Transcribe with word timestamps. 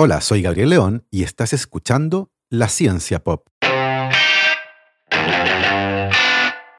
Hola, 0.00 0.20
soy 0.20 0.42
Gabriel 0.42 0.70
León 0.70 1.04
y 1.10 1.24
estás 1.24 1.52
escuchando 1.52 2.30
La 2.50 2.68
Ciencia 2.68 3.24
Pop. 3.24 3.48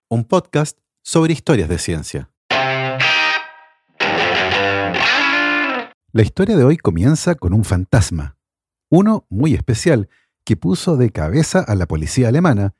Un 0.07 0.23
podcast 0.23 0.79
sobre 1.01 1.33
historias 1.33 1.67
de 1.67 1.79
ciencia. 1.79 2.31
La 6.13 6.21
historia 6.21 6.55
de 6.55 6.63
hoy 6.63 6.77
comienza 6.77 7.35
con 7.35 7.51
un 7.51 7.65
fantasma, 7.65 8.37
uno 8.89 9.25
muy 9.27 9.53
especial 9.53 10.07
que 10.45 10.55
puso 10.55 10.95
de 10.95 11.09
cabeza 11.09 11.59
a 11.59 11.75
la 11.75 11.87
policía 11.87 12.29
alemana 12.29 12.73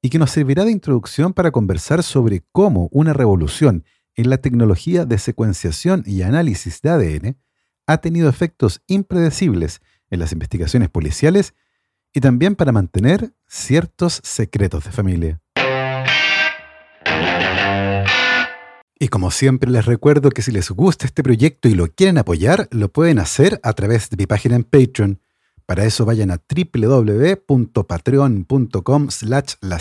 y 0.00 0.08
que 0.08 0.18
nos 0.18 0.30
servirá 0.30 0.64
de 0.64 0.72
introducción 0.72 1.34
para 1.34 1.50
conversar 1.50 2.02
sobre 2.02 2.42
cómo 2.50 2.88
una 2.92 3.12
revolución 3.12 3.84
en 4.14 4.30
la 4.30 4.38
tecnología 4.38 5.04
de 5.04 5.18
secuenciación 5.18 6.02
y 6.06 6.22
análisis 6.22 6.80
de 6.80 6.88
ADN 6.88 7.42
ha 7.86 7.98
tenido 7.98 8.28
efectos 8.28 8.82
impredecibles 8.86 9.80
en 10.10 10.20
las 10.20 10.32
investigaciones 10.32 10.88
policiales 10.88 11.54
y 12.12 12.20
también 12.20 12.54
para 12.56 12.72
mantener 12.72 13.32
ciertos 13.46 14.20
secretos 14.22 14.84
de 14.84 14.92
familia. 14.92 15.40
Y 18.98 19.08
como 19.08 19.30
siempre 19.32 19.68
les 19.68 19.84
recuerdo 19.84 20.30
que 20.30 20.40
si 20.42 20.52
les 20.52 20.70
gusta 20.70 21.06
este 21.06 21.24
proyecto 21.24 21.68
y 21.68 21.74
lo 21.74 21.88
quieren 21.88 22.18
apoyar, 22.18 22.68
lo 22.70 22.92
pueden 22.92 23.18
hacer 23.18 23.58
a 23.64 23.72
través 23.72 24.08
de 24.10 24.16
mi 24.16 24.26
página 24.26 24.54
en 24.54 24.62
Patreon. 24.62 25.20
Para 25.66 25.84
eso 25.84 26.04
vayan 26.04 26.30
a 26.30 26.38
www.patreon.com 26.38 29.10
slash 29.10 29.54
la 29.60 29.80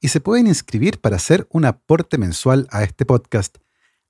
y 0.00 0.08
se 0.08 0.20
pueden 0.20 0.46
inscribir 0.46 1.00
para 1.00 1.16
hacer 1.16 1.46
un 1.50 1.66
aporte 1.66 2.16
mensual 2.16 2.66
a 2.70 2.82
este 2.82 3.04
podcast. 3.04 3.58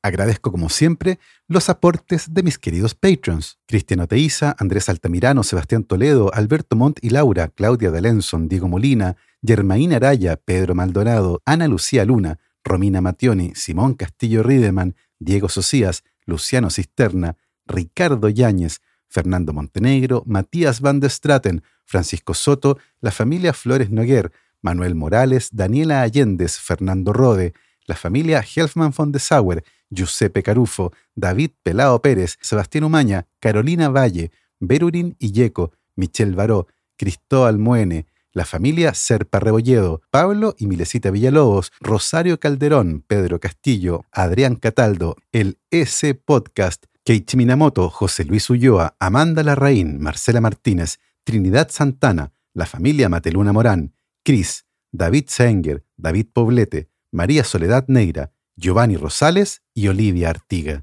Agradezco 0.02 0.52
como 0.52 0.69
siempre 0.69 1.19
los 1.48 1.69
aportes 1.69 2.33
de 2.33 2.45
mis 2.45 2.59
queridos 2.59 2.95
patrons, 2.95 3.59
Cristiano 3.66 4.07
Teiza, 4.07 4.55
Andrés 4.59 4.88
Altamirano, 4.88 5.43
Sebastián 5.43 5.83
Toledo, 5.83 6.33
Alberto 6.33 6.77
Montt 6.77 6.98
y 7.02 7.11
Laura, 7.11 7.48
Claudia 7.48 7.91
Delenson, 7.91 8.48
Diego 8.48 8.69
Molina, 8.69 9.16
Germaín 9.43 9.93
Araya, 9.93 10.37
Pedro 10.37 10.77
Maldonado, 10.77 11.43
Ana 11.45 11.66
Lucía 11.66 12.05
Luna, 12.05 12.38
Romina 12.63 13.01
Mationi, 13.01 13.52
Simón 13.57 13.95
Castillo 13.95 14.43
Riedemann, 14.45 14.95
Diego 15.18 15.49
Socias, 15.49 16.05
Luciano 16.27 16.71
Cisterna, 16.71 17.37
Ricardo 17.66 18.29
Yáñez, 18.29 18.80
Fernando 19.09 19.52
Montenegro, 19.52 20.23
Matías 20.27 20.80
Van 20.80 21.01
der 21.01 21.10
Straten, 21.10 21.62
Francisco 21.85 22.35
Soto, 22.35 22.79
la 23.01 23.10
familia 23.10 23.52
Flores 23.52 23.90
Noguer, 23.90 24.30
Manuel 24.60 24.95
Morales, 24.95 25.49
Daniela 25.52 26.02
Allendez, 26.02 26.59
Fernando 26.59 27.12
Rode, 27.12 27.55
la 27.87 27.96
familia 27.96 28.45
Helfman 28.45 28.93
von 28.93 29.12
de 29.12 29.18
Sauer, 29.18 29.65
Giuseppe 29.90 30.42
Carufo, 30.42 30.92
David 31.14 31.50
Pelao 31.62 32.00
Pérez, 32.00 32.38
Sebastián 32.40 32.84
Umaña, 32.84 33.26
Carolina 33.40 33.88
Valle, 33.88 34.30
Berurín 34.60 35.16
Illeco, 35.18 35.72
Michelle 35.96 36.34
Baró, 36.34 36.66
Cristóbal 36.96 37.58
Muene, 37.58 38.06
la 38.32 38.44
familia 38.44 38.94
Serpa 38.94 39.40
Rebolledo, 39.40 40.02
Pablo 40.10 40.54
y 40.59 40.66
Milesita 40.66 41.10
Villalobos, 41.10 41.72
Rosario 41.80 42.38
Calderón, 42.38 43.02
Pedro 43.06 43.40
Castillo, 43.40 44.04
Adrián 44.12 44.56
Cataldo, 44.56 45.16
el 45.32 45.59
EC 45.70 46.20
Podcast, 46.24 46.84
Keiichi 47.04 47.36
Minamoto, 47.36 47.88
José 47.88 48.24
Luis 48.24 48.48
Ulloa, 48.50 48.96
Amanda 49.00 49.42
Larraín, 49.42 49.98
Marcela 49.98 50.40
Martínez, 50.40 50.98
Trinidad 51.24 51.68
Santana, 51.70 52.32
la 52.54 52.66
familia 52.66 53.09
Mateluna 53.09 53.52
Morán, 53.52 53.94
Cris, 54.24 54.66
David 54.92 55.24
Senger, 55.28 55.84
David 55.96 56.26
Poblete, 56.32 56.90
María 57.10 57.44
Soledad 57.44 57.86
Neira, 57.88 58.32
Giovanni 58.60 58.96
Rosales 58.96 59.62
y 59.73 59.87
Olivia 59.87 60.30
Artiga. 60.30 60.82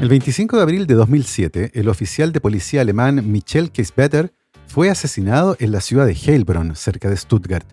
El 0.00 0.08
25 0.10 0.56
de 0.58 0.62
abril 0.62 0.86
de 0.86 0.94
2007, 0.94 1.70
el 1.72 1.88
oficial 1.88 2.32
de 2.32 2.40
policía 2.42 2.82
alemán 2.82 3.32
Michel 3.32 3.70
Keisbetter 3.70 4.34
fue 4.66 4.90
asesinado 4.90 5.56
en 5.60 5.72
la 5.72 5.80
ciudad 5.80 6.04
de 6.04 6.12
Heilbronn, 6.12 6.76
cerca 6.76 7.08
de 7.08 7.16
Stuttgart. 7.16 7.66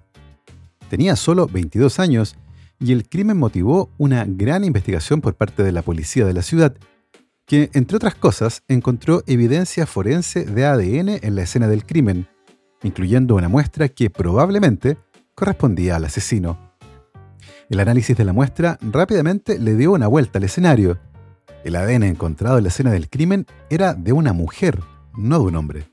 Tenía 0.90 1.18
solo 1.18 1.48
22 1.48 2.00
años 2.00 2.38
y 2.80 2.92
el 2.92 3.08
crimen 3.08 3.38
motivó 3.38 3.90
una 3.98 4.26
gran 4.28 4.64
investigación 4.64 5.22
por 5.22 5.36
parte 5.36 5.64
de 5.64 5.72
la 5.72 5.82
policía 5.82 6.26
de 6.26 6.34
la 6.34 6.42
ciudad, 6.42 6.76
que, 7.46 7.70
entre 7.74 7.98
otras 7.98 8.16
cosas, 8.16 8.64
encontró 8.68 9.24
evidencia 9.28 9.86
forense 9.86 10.46
de 10.46 10.66
ADN 10.66 11.20
en 11.22 11.36
la 11.36 11.44
escena 11.44 11.68
del 11.68 11.86
crimen, 11.86 12.28
incluyendo 12.84 13.36
una 13.36 13.50
muestra 13.50 13.90
que 13.90 14.10
probablemente 14.10 14.98
correspondía 15.36 15.96
al 15.96 16.06
asesino. 16.06 16.58
El 17.70 17.80
análisis 17.80 18.16
de 18.16 18.26
la 18.26 18.34
muestra 18.34 18.78
rápidamente 18.82 19.60
le 19.60 19.76
dio 19.76 19.92
una 19.92 20.08
vuelta 20.08 20.40
al 20.40 20.46
escenario. 20.46 21.00
El 21.64 21.76
ADN 21.76 22.04
encontrado 22.04 22.58
en 22.58 22.64
la 22.64 22.70
escena 22.70 22.92
del 22.92 23.10
crimen 23.10 23.46
era 23.70 23.94
de 23.94 24.12
una 24.12 24.34
mujer, 24.34 24.80
no 25.18 25.40
de 25.40 25.46
un 25.46 25.56
hombre. 25.56 25.88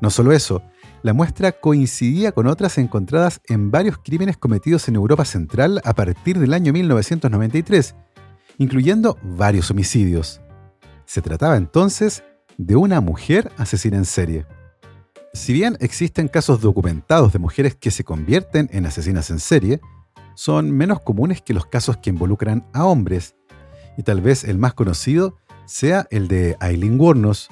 No 0.00 0.10
solo 0.10 0.32
eso, 0.32 0.62
la 1.02 1.12
muestra 1.12 1.52
coincidía 1.52 2.32
con 2.32 2.46
otras 2.46 2.78
encontradas 2.78 3.40
en 3.48 3.70
varios 3.70 3.98
crímenes 3.98 4.36
cometidos 4.36 4.88
en 4.88 4.96
Europa 4.96 5.24
Central 5.24 5.80
a 5.84 5.94
partir 5.94 6.38
del 6.38 6.52
año 6.52 6.72
1993, 6.72 7.94
incluyendo 8.58 9.18
varios 9.22 9.70
homicidios. 9.70 10.40
Se 11.06 11.22
trataba 11.22 11.56
entonces 11.56 12.22
de 12.58 12.76
una 12.76 13.00
mujer 13.00 13.50
asesina 13.56 13.96
en 13.96 14.04
serie. 14.04 14.46
Si 15.32 15.52
bien 15.52 15.76
existen 15.80 16.28
casos 16.28 16.60
documentados 16.60 17.32
de 17.32 17.38
mujeres 17.38 17.74
que 17.74 17.90
se 17.90 18.04
convierten 18.04 18.68
en 18.72 18.84
asesinas 18.84 19.30
en 19.30 19.38
serie, 19.38 19.80
son 20.34 20.70
menos 20.70 21.00
comunes 21.00 21.40
que 21.40 21.54
los 21.54 21.66
casos 21.66 21.96
que 21.98 22.10
involucran 22.10 22.66
a 22.72 22.84
hombres, 22.84 23.36
y 23.96 24.02
tal 24.02 24.20
vez 24.20 24.44
el 24.44 24.58
más 24.58 24.74
conocido 24.74 25.36
sea 25.66 26.06
el 26.10 26.28
de 26.28 26.56
Aileen 26.60 27.00
Wuornos, 27.00 27.48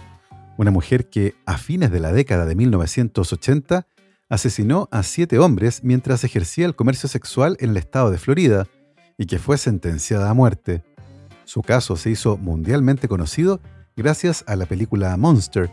una 0.59 0.73
mujer 0.73 1.09
que 1.09 1.37
a 1.47 1.57
fines 1.57 1.91
de 1.91 2.01
la 2.01 2.13
década 2.13 2.45
de 2.45 2.57
1980 2.57 3.87
asesinó 4.29 4.89
a 4.91 5.05
siete 5.05 5.39
hombres 5.39 5.83
mientras 5.85 6.25
ejercía 6.25 6.67
el 6.67 6.75
comercio 6.75 7.09
sexual 7.09 7.57
en 7.61 7.71
el 7.71 7.77
estado 7.79 8.11
de 8.11 8.19
Florida 8.19 8.67
y 9.17 9.27
que 9.27 9.39
fue 9.39 9.57
sentenciada 9.57 10.29
a 10.29 10.35
muerte. 10.35 10.83
Su 11.45 11.63
caso 11.63 11.97
se 11.97 12.11
hizo 12.11 12.37
mundialmente 12.37 13.09
conocido 13.09 13.61
gracias 13.97 14.45
a 14.49 14.57
la 14.57 14.67
película 14.67 15.17
Monster, 15.17 15.71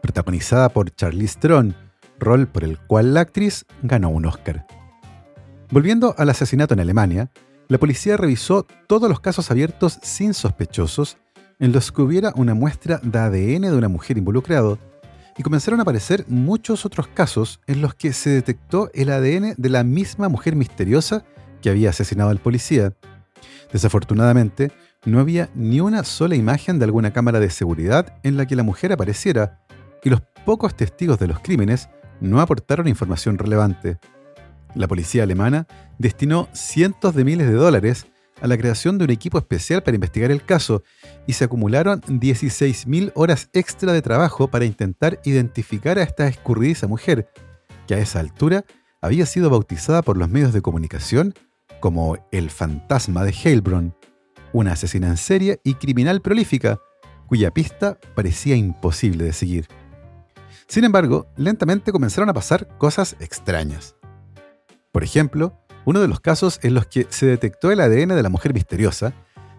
protagonizada 0.00 0.68
por 0.70 0.94
Charlize 0.94 1.38
Theron, 1.38 1.74
rol 2.20 2.46
por 2.46 2.62
el 2.62 2.78
cual 2.78 3.12
la 3.12 3.20
actriz 3.20 3.66
ganó 3.82 4.10
un 4.10 4.26
Oscar. 4.26 4.64
Volviendo 5.70 6.14
al 6.16 6.30
asesinato 6.30 6.74
en 6.74 6.80
Alemania, 6.80 7.30
la 7.66 7.78
policía 7.78 8.16
revisó 8.16 8.64
todos 8.86 9.08
los 9.08 9.20
casos 9.20 9.50
abiertos 9.50 9.98
sin 10.02 10.34
sospechosos 10.34 11.18
en 11.60 11.72
los 11.72 11.92
que 11.92 12.02
hubiera 12.02 12.32
una 12.34 12.54
muestra 12.54 12.98
de 13.02 13.18
ADN 13.18 13.62
de 13.62 13.76
una 13.76 13.88
mujer 13.88 14.18
involucrado, 14.18 14.78
y 15.38 15.42
comenzaron 15.42 15.80
a 15.80 15.84
aparecer 15.84 16.24
muchos 16.28 16.84
otros 16.84 17.06
casos 17.06 17.60
en 17.66 17.80
los 17.80 17.94
que 17.94 18.12
se 18.12 18.30
detectó 18.30 18.90
el 18.92 19.10
ADN 19.10 19.54
de 19.56 19.68
la 19.68 19.84
misma 19.84 20.28
mujer 20.28 20.56
misteriosa 20.56 21.24
que 21.62 21.70
había 21.70 21.90
asesinado 21.90 22.30
al 22.30 22.40
policía. 22.40 22.92
Desafortunadamente, 23.72 24.72
no 25.04 25.20
había 25.20 25.48
ni 25.54 25.80
una 25.80 26.04
sola 26.04 26.34
imagen 26.34 26.78
de 26.78 26.84
alguna 26.84 27.12
cámara 27.12 27.40
de 27.40 27.48
seguridad 27.48 28.18
en 28.22 28.36
la 28.36 28.46
que 28.46 28.56
la 28.56 28.62
mujer 28.62 28.92
apareciera, 28.92 29.60
y 30.02 30.10
los 30.10 30.20
pocos 30.44 30.74
testigos 30.74 31.18
de 31.18 31.28
los 31.28 31.40
crímenes 31.40 31.88
no 32.20 32.40
aportaron 32.40 32.88
información 32.88 33.38
relevante. 33.38 33.98
La 34.74 34.88
policía 34.88 35.22
alemana 35.22 35.66
destinó 35.98 36.48
cientos 36.52 37.14
de 37.14 37.24
miles 37.24 37.46
de 37.46 37.54
dólares 37.54 38.06
a 38.40 38.46
la 38.46 38.56
creación 38.56 38.98
de 38.98 39.04
un 39.04 39.10
equipo 39.10 39.38
especial 39.38 39.82
para 39.82 39.94
investigar 39.94 40.30
el 40.30 40.44
caso 40.44 40.82
y 41.26 41.34
se 41.34 41.44
acumularon 41.44 42.00
16.000 42.02 43.12
horas 43.14 43.48
extra 43.52 43.92
de 43.92 44.02
trabajo 44.02 44.48
para 44.48 44.64
intentar 44.64 45.20
identificar 45.24 45.98
a 45.98 46.02
esta 46.02 46.26
escurridiza 46.26 46.86
mujer, 46.86 47.28
que 47.86 47.94
a 47.94 47.98
esa 47.98 48.20
altura 48.20 48.64
había 49.00 49.26
sido 49.26 49.50
bautizada 49.50 50.02
por 50.02 50.16
los 50.16 50.28
medios 50.28 50.52
de 50.52 50.62
comunicación 50.62 51.34
como 51.80 52.18
el 52.30 52.50
fantasma 52.50 53.24
de 53.24 53.32
Heilbronn, 53.32 53.94
una 54.52 54.72
asesina 54.72 55.08
en 55.08 55.16
serie 55.16 55.60
y 55.64 55.74
criminal 55.74 56.20
prolífica, 56.20 56.78
cuya 57.26 57.50
pista 57.50 57.98
parecía 58.14 58.56
imposible 58.56 59.24
de 59.24 59.32
seguir. 59.32 59.68
Sin 60.66 60.84
embargo, 60.84 61.26
lentamente 61.36 61.92
comenzaron 61.92 62.28
a 62.28 62.34
pasar 62.34 62.68
cosas 62.78 63.16
extrañas. 63.20 63.96
Por 64.92 65.04
ejemplo, 65.04 65.60
uno 65.90 66.00
de 66.00 66.08
los 66.08 66.20
casos 66.20 66.60
en 66.62 66.74
los 66.74 66.86
que 66.86 67.06
se 67.10 67.26
detectó 67.26 67.72
el 67.72 67.80
ADN 67.80 68.10
de 68.10 68.22
la 68.22 68.28
mujer 68.28 68.54
misteriosa 68.54 69.12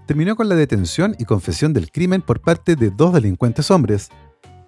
terminó 0.08 0.38
con 0.38 0.48
la 0.48 0.56
detención 0.56 1.14
y 1.20 1.26
confesión 1.26 1.74
del 1.74 1.92
crimen 1.92 2.22
por 2.22 2.40
parte 2.40 2.78
de 2.78 2.90
dos 2.90 3.14
delincuentes 3.14 3.70
hombres, 3.70 4.10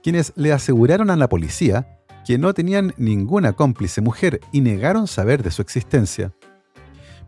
quienes 0.04 0.34
le 0.36 0.52
aseguraron 0.52 1.10
a 1.10 1.16
la 1.16 1.30
policía 1.30 2.00
que 2.26 2.38
no 2.38 2.54
tenían 2.54 2.94
ninguna 2.98 3.54
cómplice 3.54 4.02
mujer 4.02 4.42
y 4.52 4.60
negaron 4.60 5.08
saber 5.08 5.42
de 5.42 5.52
su 5.52 5.62
existencia. 5.62 6.34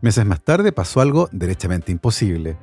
Meses 0.02 0.26
más 0.26 0.44
tarde 0.44 0.70
pasó 0.70 1.00
algo 1.00 1.30
derechamente 1.32 1.90
imposible. 1.90 2.58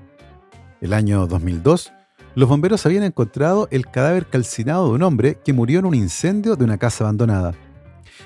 El 0.79 0.93
año 0.93 1.25
2002, 1.25 1.91
los 2.35 2.49
bomberos 2.49 2.85
habían 2.85 3.03
encontrado 3.03 3.67
el 3.71 3.87
cadáver 3.87 4.27
calcinado 4.27 4.89
de 4.89 4.93
un 4.93 5.01
hombre 5.01 5.39
que 5.43 5.53
murió 5.53 5.79
en 5.79 5.85
un 5.85 5.95
incendio 5.95 6.55
de 6.55 6.65
una 6.65 6.77
casa 6.77 7.03
abandonada. 7.03 7.53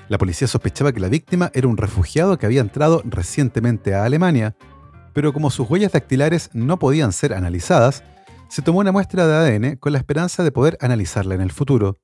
La 0.08 0.18
policía 0.18 0.46
sospechaba 0.48 0.92
que 0.92 1.00
la 1.00 1.08
víctima 1.08 1.50
era 1.54 1.68
un 1.68 1.76
refugiado 1.76 2.38
que 2.38 2.46
había 2.46 2.60
entrado 2.60 3.02
recientemente 3.04 3.94
a 3.94 4.04
Alemania, 4.04 4.56
pero 5.12 5.32
como 5.32 5.50
sus 5.50 5.68
huellas 5.68 5.92
dactilares 5.92 6.50
no 6.52 6.78
podían 6.78 7.12
ser 7.12 7.34
analizadas, 7.34 8.04
se 8.48 8.62
tomó 8.62 8.78
una 8.78 8.92
muestra 8.92 9.26
de 9.26 9.34
ADN 9.34 9.76
con 9.76 9.92
la 9.92 9.98
esperanza 9.98 10.42
de 10.42 10.52
poder 10.52 10.78
analizarla 10.80 11.34
en 11.34 11.40
el 11.40 11.50
futuro. 11.50 11.98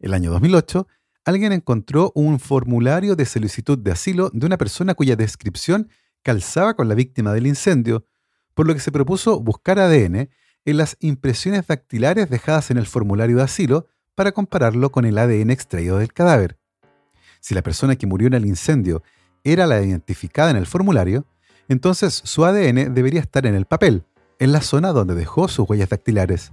El 0.00 0.14
año 0.14 0.30
2008, 0.32 0.88
alguien 1.24 1.52
encontró 1.52 2.10
un 2.14 2.40
formulario 2.40 3.14
de 3.14 3.26
solicitud 3.26 3.78
de 3.78 3.92
asilo 3.92 4.30
de 4.32 4.46
una 4.46 4.58
persona 4.58 4.94
cuya 4.94 5.14
descripción 5.14 5.88
calzaba 6.22 6.74
con 6.74 6.88
la 6.88 6.94
víctima 6.94 7.32
del 7.32 7.46
incendio, 7.46 8.06
por 8.54 8.66
lo 8.66 8.74
que 8.74 8.80
se 8.80 8.92
propuso 8.92 9.40
buscar 9.40 9.78
ADN 9.78 10.30
en 10.64 10.76
las 10.76 10.96
impresiones 11.00 11.66
dactilares 11.66 12.30
dejadas 12.30 12.70
en 12.70 12.78
el 12.78 12.86
formulario 12.86 13.36
de 13.36 13.42
asilo 13.42 13.86
para 14.14 14.32
compararlo 14.32 14.90
con 14.90 15.04
el 15.04 15.18
ADN 15.18 15.50
extraído 15.50 15.98
del 15.98 16.12
cadáver. 16.12 16.58
Si 17.42 17.54
la 17.54 17.62
persona 17.62 17.96
que 17.96 18.06
murió 18.06 18.28
en 18.28 18.34
el 18.34 18.46
incendio 18.46 19.02
era 19.42 19.66
la 19.66 19.82
identificada 19.82 20.52
en 20.52 20.56
el 20.56 20.66
formulario, 20.66 21.26
entonces 21.68 22.22
su 22.24 22.44
ADN 22.44 22.94
debería 22.94 23.20
estar 23.20 23.46
en 23.46 23.56
el 23.56 23.66
papel, 23.66 24.04
en 24.38 24.52
la 24.52 24.60
zona 24.60 24.92
donde 24.92 25.16
dejó 25.16 25.48
sus 25.48 25.68
huellas 25.68 25.88
dactilares. 25.88 26.52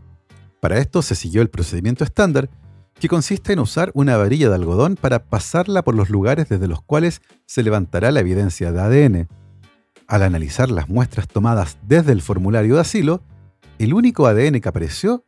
Para 0.60 0.80
esto 0.80 1.04
se 1.04 1.14
siguió 1.14 1.44
el 1.44 1.52
procedimiento 1.52 2.04
estándar, 2.04 2.50
que 3.00 3.08
consiste 3.08 3.54
en 3.54 3.60
usar 3.60 3.92
una 3.94 4.18
varilla 4.18 4.50
de 4.50 4.56
algodón 4.56 4.96
para 4.96 5.24
pasarla 5.24 5.84
por 5.84 5.94
los 5.94 6.10
lugares 6.10 6.50
desde 6.50 6.68
los 6.68 6.82
cuales 6.82 7.22
se 7.46 7.62
levantará 7.62 8.12
la 8.12 8.22
evidencia 8.22 8.72
de 8.72 8.82
ADN. 8.82 9.28
Al 10.08 10.24
analizar 10.24 10.72
las 10.72 10.90
muestras 10.90 11.28
tomadas 11.28 11.78
desde 11.84 12.14
el 12.14 12.24
formulario 12.24 12.76
de 12.76 12.82
asilo, 12.82 13.22
el 13.78 13.94
único 13.94 14.26
ADN 14.26 14.60
que 14.60 14.70
apareció 14.70 15.24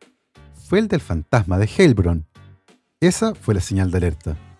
fue 0.56 0.80
el 0.80 0.88
del 0.88 1.02
fantasma 1.02 1.60
de 1.60 1.70
Heilbronn. 1.78 2.26
Esa 3.00 3.36
fue 3.36 3.54
la 3.54 3.62
señal 3.62 3.92
de 3.92 3.98
alerta. 3.98 4.51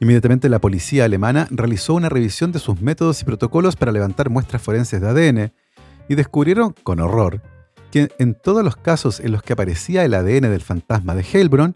Inmediatamente 0.00 0.48
la 0.48 0.60
policía 0.60 1.04
alemana 1.04 1.48
realizó 1.50 1.94
una 1.94 2.08
revisión 2.08 2.52
de 2.52 2.58
sus 2.58 2.80
métodos 2.80 3.22
y 3.22 3.24
protocolos 3.24 3.76
para 3.76 3.92
levantar 3.92 4.30
muestras 4.30 4.62
forenses 4.62 5.00
de 5.00 5.08
ADN 5.08 5.52
y 6.08 6.14
descubrieron, 6.14 6.74
con 6.82 7.00
horror, 7.00 7.42
que 7.90 8.08
en 8.18 8.34
todos 8.34 8.62
los 8.62 8.76
casos 8.76 9.20
en 9.20 9.32
los 9.32 9.42
que 9.42 9.54
aparecía 9.54 10.04
el 10.04 10.14
ADN 10.14 10.50
del 10.50 10.60
fantasma 10.60 11.14
de 11.14 11.22
Heilbronn, 11.22 11.74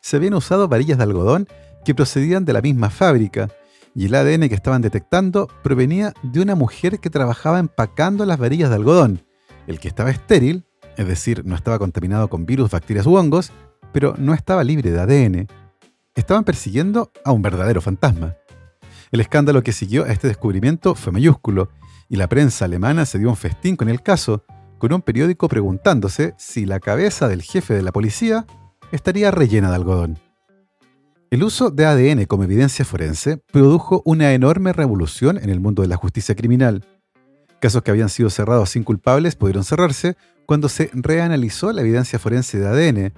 se 0.00 0.16
habían 0.16 0.34
usado 0.34 0.68
varillas 0.68 0.98
de 0.98 1.04
algodón 1.04 1.46
que 1.84 1.94
procedían 1.94 2.44
de 2.44 2.52
la 2.52 2.62
misma 2.62 2.90
fábrica, 2.90 3.48
y 3.94 4.06
el 4.06 4.14
ADN 4.14 4.48
que 4.48 4.54
estaban 4.54 4.82
detectando 4.82 5.48
provenía 5.62 6.12
de 6.22 6.40
una 6.40 6.54
mujer 6.54 7.00
que 7.00 7.10
trabajaba 7.10 7.58
empacando 7.58 8.24
las 8.24 8.38
varillas 8.38 8.70
de 8.70 8.76
algodón. 8.76 9.22
El 9.66 9.80
que 9.80 9.88
estaba 9.88 10.10
estéril 10.10 10.64
es 10.98 11.06
decir, 11.06 11.46
no 11.46 11.54
estaba 11.54 11.78
contaminado 11.78 12.28
con 12.28 12.44
virus, 12.44 12.72
bacterias 12.72 13.06
u 13.06 13.14
hongos, 13.14 13.52
pero 13.92 14.14
no 14.18 14.34
estaba 14.34 14.64
libre 14.64 14.90
de 14.90 15.00
ADN. 15.00 15.46
Estaban 16.18 16.42
persiguiendo 16.42 17.12
a 17.24 17.30
un 17.30 17.42
verdadero 17.42 17.80
fantasma. 17.80 18.34
El 19.12 19.20
escándalo 19.20 19.62
que 19.62 19.70
siguió 19.70 20.02
a 20.02 20.08
este 20.08 20.26
descubrimiento 20.26 20.96
fue 20.96 21.12
mayúsculo, 21.12 21.70
y 22.08 22.16
la 22.16 22.28
prensa 22.28 22.64
alemana 22.64 23.06
se 23.06 23.20
dio 23.20 23.28
un 23.28 23.36
festín 23.36 23.76
con 23.76 23.88
el 23.88 24.02
caso, 24.02 24.42
con 24.78 24.92
un 24.92 25.00
periódico 25.00 25.46
preguntándose 25.46 26.34
si 26.36 26.66
la 26.66 26.80
cabeza 26.80 27.28
del 27.28 27.42
jefe 27.42 27.74
de 27.74 27.82
la 27.82 27.92
policía 27.92 28.46
estaría 28.90 29.30
rellena 29.30 29.70
de 29.70 29.76
algodón. 29.76 30.18
El 31.30 31.44
uso 31.44 31.70
de 31.70 31.86
ADN 31.86 32.24
como 32.24 32.42
evidencia 32.42 32.84
forense 32.84 33.36
produjo 33.52 34.02
una 34.04 34.32
enorme 34.32 34.72
revolución 34.72 35.38
en 35.38 35.50
el 35.50 35.60
mundo 35.60 35.82
de 35.82 35.88
la 35.88 35.96
justicia 35.96 36.34
criminal. 36.34 36.84
Casos 37.60 37.84
que 37.84 37.92
habían 37.92 38.08
sido 38.08 38.28
cerrados 38.28 38.70
sin 38.70 38.82
culpables 38.82 39.36
pudieron 39.36 39.62
cerrarse 39.62 40.16
cuando 40.46 40.68
se 40.68 40.90
reanalizó 40.94 41.72
la 41.72 41.82
evidencia 41.82 42.18
forense 42.18 42.58
de 42.58 42.66
ADN, 42.66 43.12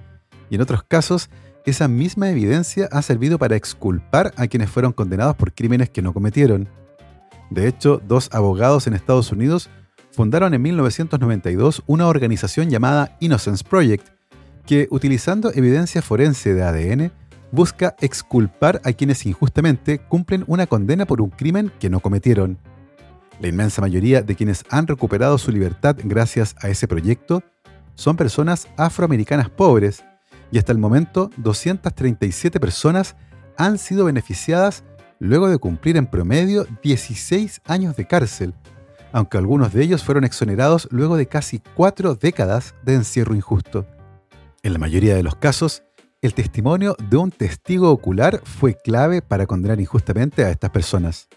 y 0.51 0.55
en 0.55 0.61
otros 0.61 0.83
casos, 0.83 1.31
esa 1.65 1.87
misma 1.87 2.29
evidencia 2.29 2.87
ha 2.91 3.01
servido 3.01 3.37
para 3.37 3.55
exculpar 3.55 4.33
a 4.35 4.47
quienes 4.47 4.69
fueron 4.69 4.93
condenados 4.93 5.35
por 5.35 5.53
crímenes 5.53 5.89
que 5.89 6.01
no 6.01 6.13
cometieron. 6.13 6.67
De 7.49 7.67
hecho, 7.67 8.01
dos 8.07 8.29
abogados 8.31 8.87
en 8.87 8.93
Estados 8.93 9.31
Unidos 9.31 9.69
fundaron 10.11 10.53
en 10.53 10.61
1992 10.61 11.83
una 11.85 12.07
organización 12.07 12.69
llamada 12.69 13.17
Innocence 13.19 13.63
Project, 13.63 14.07
que 14.65 14.87
utilizando 14.89 15.51
evidencia 15.53 16.01
forense 16.01 16.53
de 16.53 16.63
ADN 16.63 17.11
busca 17.51 17.95
exculpar 17.99 18.81
a 18.83 18.93
quienes 18.93 19.25
injustamente 19.25 19.99
cumplen 19.99 20.43
una 20.47 20.67
condena 20.67 21.05
por 21.05 21.21
un 21.21 21.29
crimen 21.29 21.71
que 21.79 21.89
no 21.89 21.99
cometieron. 21.99 22.57
La 23.39 23.47
inmensa 23.47 23.81
mayoría 23.81 24.21
de 24.21 24.35
quienes 24.35 24.63
han 24.69 24.87
recuperado 24.87 25.37
su 25.37 25.51
libertad 25.51 25.97
gracias 26.03 26.55
a 26.61 26.69
ese 26.69 26.87
proyecto 26.87 27.43
son 27.95 28.15
personas 28.15 28.67
afroamericanas 28.77 29.49
pobres 29.49 30.03
y 30.51 30.57
hasta 30.57 30.71
el 30.71 30.77
momento 30.77 31.29
237 31.37 32.59
personas 32.59 33.15
han 33.57 33.77
sido 33.77 34.05
beneficiadas 34.05 34.83
luego 35.19 35.49
de 35.49 35.57
cumplir 35.57 35.97
en 35.97 36.07
promedio 36.07 36.65
16 36.83 37.61
años 37.65 37.95
de 37.95 38.05
cárcel, 38.05 38.53
aunque 39.13 39.37
algunos 39.37 39.73
de 39.73 39.83
ellos 39.83 40.03
fueron 40.03 40.23
exonerados 40.23 40.87
luego 40.91 41.15
de 41.15 41.27
casi 41.27 41.61
cuatro 41.75 42.15
décadas 42.15 42.75
de 42.83 42.95
encierro 42.95 43.35
injusto. 43.35 43.85
En 44.63 44.73
la 44.73 44.79
mayoría 44.79 45.15
de 45.15 45.23
los 45.23 45.35
casos, 45.35 45.83
el 46.21 46.33
testimonio 46.33 46.95
de 47.09 47.17
un 47.17 47.31
testigo 47.31 47.89
ocular 47.89 48.41
fue 48.43 48.75
clave 48.75 49.21
para 49.21 49.47
condenar 49.47 49.79
injustamente 49.79 50.45
a 50.45 50.51
estas 50.51 50.69
personas. 50.69 51.27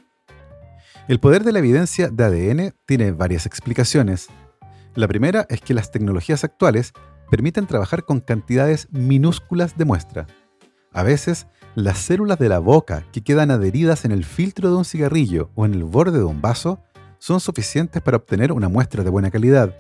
El 1.09 1.21
poder 1.21 1.45
de 1.45 1.53
la 1.53 1.59
evidencia 1.59 2.09
de 2.09 2.25
ADN 2.25 2.75
tiene 2.87 3.13
varias 3.13 3.47
explicaciones. 3.47 4.29
La 4.95 5.09
primera 5.09 5.47
es 5.49 5.61
que 5.61 5.75
las 5.75 5.91
tecnologías 5.91 6.45
actuales 6.45 6.93
permiten 7.31 7.67
trabajar 7.67 8.05
con 8.05 8.21
cantidades 8.21 8.89
minúsculas 8.91 9.77
de 9.77 9.85
muestra. 9.85 10.27
A 10.93 11.03
veces, 11.03 11.47
las 11.75 11.99
células 11.99 12.39
de 12.39 12.49
la 12.49 12.59
boca 12.59 13.05
que 13.13 13.23
quedan 13.23 13.51
adheridas 13.51 14.05
en 14.05 14.13
el 14.13 14.25
filtro 14.25 14.71
de 14.71 14.77
un 14.77 14.85
cigarrillo 14.85 15.51
o 15.55 15.67
en 15.67 15.75
el 15.75 15.85
borde 15.85 16.19
de 16.19 16.25
un 16.25 16.41
vaso 16.41 16.81
son 17.19 17.41
suficientes 17.41 18.01
para 18.03 18.17
obtener 18.17 18.53
una 18.53 18.69
muestra 18.69 19.03
de 19.03 19.11
buena 19.11 19.31
calidad. 19.31 19.75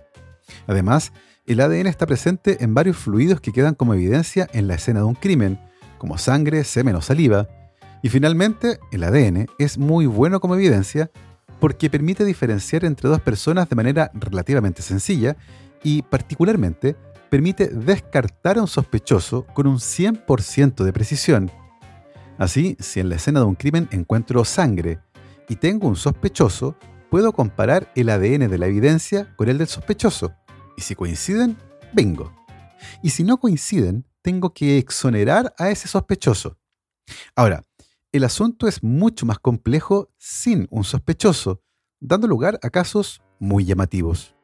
Además, 0.66 1.12
el 1.46 1.60
ADN 1.60 1.86
está 1.86 2.06
presente 2.06 2.64
en 2.64 2.74
varios 2.74 2.96
fluidos 2.96 3.40
que 3.40 3.52
quedan 3.52 3.74
como 3.74 3.94
evidencia 3.94 4.48
en 4.52 4.66
la 4.66 4.74
escena 4.74 5.00
de 5.00 5.06
un 5.06 5.14
crimen, 5.14 5.60
como 5.98 6.18
sangre, 6.18 6.64
semen 6.64 6.96
o 6.96 7.00
saliva, 7.00 7.48
y 8.04 8.10
finalmente, 8.10 8.78
el 8.92 9.02
ADN 9.02 9.46
es 9.58 9.78
muy 9.78 10.04
bueno 10.04 10.38
como 10.38 10.56
evidencia 10.56 11.10
porque 11.58 11.88
permite 11.88 12.26
diferenciar 12.26 12.84
entre 12.84 13.08
dos 13.08 13.22
personas 13.22 13.70
de 13.70 13.76
manera 13.76 14.10
relativamente 14.12 14.82
sencilla 14.82 15.38
y 15.82 16.02
particularmente 16.02 16.96
permite 17.34 17.66
descartar 17.66 18.58
a 18.58 18.60
un 18.60 18.68
sospechoso 18.68 19.44
con 19.54 19.66
un 19.66 19.78
100% 19.78 20.84
de 20.84 20.92
precisión. 20.92 21.50
Así, 22.38 22.76
si 22.78 23.00
en 23.00 23.08
la 23.08 23.16
escena 23.16 23.40
de 23.40 23.46
un 23.46 23.56
crimen 23.56 23.88
encuentro 23.90 24.44
sangre 24.44 25.00
y 25.48 25.56
tengo 25.56 25.88
un 25.88 25.96
sospechoso, 25.96 26.76
puedo 27.10 27.32
comparar 27.32 27.90
el 27.96 28.10
ADN 28.10 28.48
de 28.48 28.56
la 28.56 28.68
evidencia 28.68 29.34
con 29.34 29.48
el 29.48 29.58
del 29.58 29.66
sospechoso. 29.66 30.32
Y 30.76 30.82
si 30.82 30.94
coinciden, 30.94 31.56
bingo. 31.92 32.32
Y 33.02 33.10
si 33.10 33.24
no 33.24 33.38
coinciden, 33.38 34.06
tengo 34.22 34.54
que 34.54 34.78
exonerar 34.78 35.52
a 35.58 35.70
ese 35.70 35.88
sospechoso. 35.88 36.56
Ahora, 37.34 37.64
el 38.12 38.22
asunto 38.22 38.68
es 38.68 38.80
mucho 38.84 39.26
más 39.26 39.40
complejo 39.40 40.08
sin 40.18 40.68
un 40.70 40.84
sospechoso, 40.84 41.64
dando 41.98 42.28
lugar 42.28 42.60
a 42.62 42.70
casos 42.70 43.22
muy 43.40 43.64
llamativos. 43.64 44.36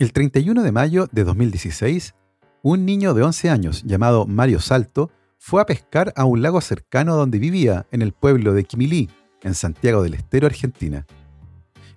El 0.00 0.12
31 0.12 0.64
de 0.64 0.72
mayo 0.72 1.06
de 1.12 1.22
2016, 1.22 2.16
un 2.64 2.86
niño 2.86 3.12
de 3.12 3.22
11 3.22 3.50
años 3.50 3.82
llamado 3.84 4.24
Mario 4.26 4.58
Salto 4.58 5.10
fue 5.38 5.60
a 5.60 5.66
pescar 5.66 6.14
a 6.16 6.24
un 6.24 6.40
lago 6.40 6.62
cercano 6.62 7.14
donde 7.14 7.38
vivía, 7.38 7.86
en 7.92 8.00
el 8.00 8.12
pueblo 8.12 8.54
de 8.54 8.64
Quimilí, 8.64 9.10
en 9.42 9.54
Santiago 9.54 10.02
del 10.02 10.14
Estero, 10.14 10.46
Argentina. 10.46 11.04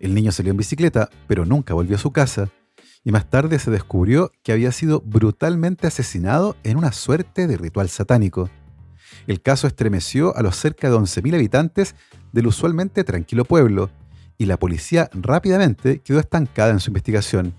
El 0.01 0.13
niño 0.13 0.33
salió 0.33 0.51
en 0.51 0.57
bicicleta, 0.57 1.09
pero 1.25 1.45
nunca 1.45 1.73
volvió 1.73 1.95
a 1.95 1.99
su 1.99 2.11
casa, 2.11 2.49
y 3.05 3.13
más 3.13 3.29
tarde 3.29 3.59
se 3.59 3.71
descubrió 3.71 4.33
que 4.43 4.51
había 4.51 4.73
sido 4.73 4.99
brutalmente 4.99 5.87
asesinado 5.87 6.57
en 6.65 6.75
una 6.75 6.91
suerte 6.91 7.47
de 7.47 7.55
ritual 7.55 7.87
satánico. 7.87 8.49
El 9.25 9.41
caso 9.41 9.67
estremeció 9.67 10.35
a 10.35 10.41
los 10.41 10.57
cerca 10.57 10.89
de 10.89 10.97
11.000 10.97 11.35
habitantes 11.35 11.95
del 12.33 12.47
usualmente 12.47 13.05
tranquilo 13.05 13.45
pueblo, 13.45 13.89
y 14.37 14.47
la 14.47 14.57
policía 14.57 15.09
rápidamente 15.13 15.99
quedó 15.99 16.19
estancada 16.19 16.71
en 16.71 16.81
su 16.81 16.89
investigación. 16.89 17.53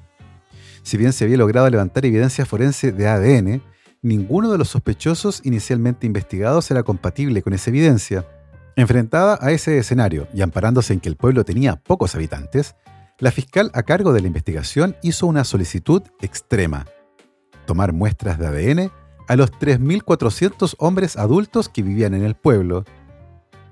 Si 0.88 0.96
bien 0.96 1.12
se 1.12 1.24
había 1.24 1.36
logrado 1.36 1.68
levantar 1.68 2.06
evidencia 2.06 2.46
forense 2.46 2.92
de 2.92 3.06
ADN, 3.06 3.60
ninguno 4.00 4.50
de 4.50 4.56
los 4.56 4.70
sospechosos 4.70 5.42
inicialmente 5.44 6.06
investigados 6.06 6.70
era 6.70 6.82
compatible 6.82 7.42
con 7.42 7.52
esa 7.52 7.68
evidencia. 7.68 8.26
Enfrentada 8.74 9.38
a 9.42 9.50
ese 9.50 9.76
escenario 9.76 10.28
y 10.32 10.40
amparándose 10.40 10.94
en 10.94 11.00
que 11.00 11.10
el 11.10 11.16
pueblo 11.16 11.44
tenía 11.44 11.76
pocos 11.76 12.14
habitantes, 12.14 12.74
la 13.18 13.30
fiscal 13.30 13.70
a 13.74 13.82
cargo 13.82 14.14
de 14.14 14.22
la 14.22 14.28
investigación 14.28 14.96
hizo 15.02 15.26
una 15.26 15.44
solicitud 15.44 16.04
extrema. 16.22 16.86
Tomar 17.66 17.92
muestras 17.92 18.38
de 18.38 18.46
ADN 18.46 18.90
a 19.28 19.36
los 19.36 19.52
3.400 19.52 20.74
hombres 20.78 21.18
adultos 21.18 21.68
que 21.68 21.82
vivían 21.82 22.14
en 22.14 22.24
el 22.24 22.34
pueblo. 22.34 22.86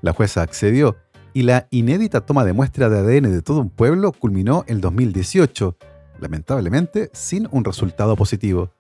La 0.03 0.13
jueza 0.13 0.43
accedió 0.43 0.99
y 1.33 1.45
la 1.45 1.67
inédita 1.71 2.27
toma 2.27 2.45
de 2.45 2.53
muestra 2.53 2.91
de 2.91 2.99
ADN 2.99 3.33
de 3.33 3.41
todo 3.41 3.61
un 3.61 3.71
pueblo 3.71 4.13
culminó 4.13 4.67
en 4.69 4.83
2018, 4.83 5.79
lamentablemente 6.21 7.11
sin 7.13 7.49
un 7.51 7.65
resultado 7.65 8.17
positivo. 8.17 8.71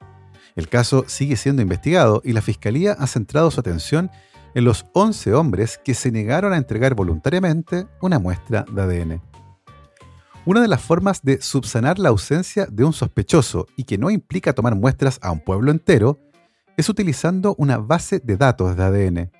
El 0.54 0.68
caso 0.68 1.04
sigue 1.06 1.36
siendo 1.36 1.62
investigado 1.62 2.22
y 2.24 2.32
la 2.32 2.40
Fiscalía 2.40 2.92
ha 2.92 3.06
centrado 3.06 3.50
su 3.50 3.60
atención 3.60 4.10
en 4.54 4.64
los 4.64 4.86
11 4.94 5.34
hombres 5.34 5.78
que 5.84 5.92
se 5.92 6.10
negaron 6.10 6.54
a 6.54 6.56
entregar 6.56 6.94
voluntariamente 6.94 7.86
una 8.00 8.18
muestra 8.18 8.64
de 8.72 8.82
ADN. 8.82 9.22
Una 10.46 10.62
de 10.62 10.68
las 10.68 10.80
formas 10.80 11.22
de 11.22 11.42
subsanar 11.42 11.98
la 11.98 12.08
ausencia 12.08 12.66
de 12.70 12.84
un 12.84 12.92
sospechoso 12.92 13.66
y 13.76 13.84
que 13.84 13.98
no 13.98 14.10
implica 14.10 14.54
tomar 14.54 14.74
muestras 14.76 15.18
a 15.20 15.30
un 15.30 15.40
pueblo 15.40 15.72
entero 15.72 16.18
es 16.76 16.88
utilizando 16.88 17.54
una 17.58 17.78
base 17.78 18.20
de 18.20 18.36
datos 18.36 18.76
de 18.76 18.82
ADN. 18.82 19.30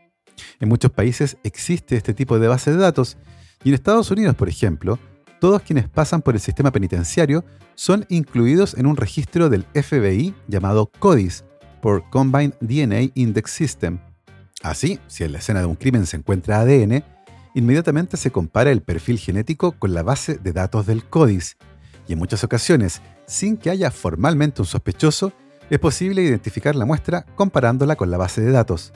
En 0.61 0.69
muchos 0.69 0.91
países 0.91 1.38
existe 1.45 1.97
este 1.97 2.12
tipo 2.12 2.38
de 2.38 2.49
base 2.49 2.73
de 2.73 2.79
datos 2.79 3.17
y 3.65 3.71
en 3.71 3.75
Estados 3.75 4.11
Unidos, 4.11 4.35
por 4.35 4.49
ejemplo, 4.49 4.99
todos 5.40 5.62
quienes 5.62 5.88
pasan 5.88 6.23
por 6.23 6.35
el 6.35 6.40
sistema 6.40 6.71
penitenciario 6.71 7.45
son 7.75 8.07
incluidos 8.09 8.75
en 8.75 8.87
un 8.87 8.97
registro 8.97 9.49
del 9.49 9.64
FBI 9.75 10.35
llamado 10.49 10.90
CODIS, 10.99 11.45
por 11.81 12.09
Combined 12.11 12.55
DNA 12.61 13.12
Index 13.14 13.50
System. 13.50 13.99
Así, 14.62 14.99
si 15.07 15.25
en 15.25 15.33
la 15.33 15.38
escena 15.38 15.61
de 15.61 15.66
un 15.66 15.76
crimen 15.76 16.07
se 16.07 16.16
encuentra 16.16 16.61
ADN, 16.61 17.05
inmediatamente 17.55 18.16
se 18.16 18.31
compara 18.31 18.71
el 18.71 18.83
perfil 18.83 19.19
genético 19.19 19.73
con 19.73 19.95
la 19.95 20.02
base 20.02 20.38
de 20.38 20.52
datos 20.52 20.87
del 20.87 21.05
CODIS, 21.05 21.57
y 22.09 22.12
en 22.14 22.19
muchas 22.19 22.45
ocasiones, 22.45 23.02
sin 23.26 23.57
que 23.57 23.71
haya 23.71 23.90
formalmente 23.90 24.62
un 24.62 24.66
sospechoso, 24.66 25.33
es 25.71 25.78
posible 25.78 26.23
identificar 26.23 26.76
la 26.76 26.85
muestra 26.85 27.26
comparándola 27.35 27.97
con 27.97 28.11
la 28.11 28.19
base 28.19 28.40
de 28.40 28.52
datos. 28.52 28.93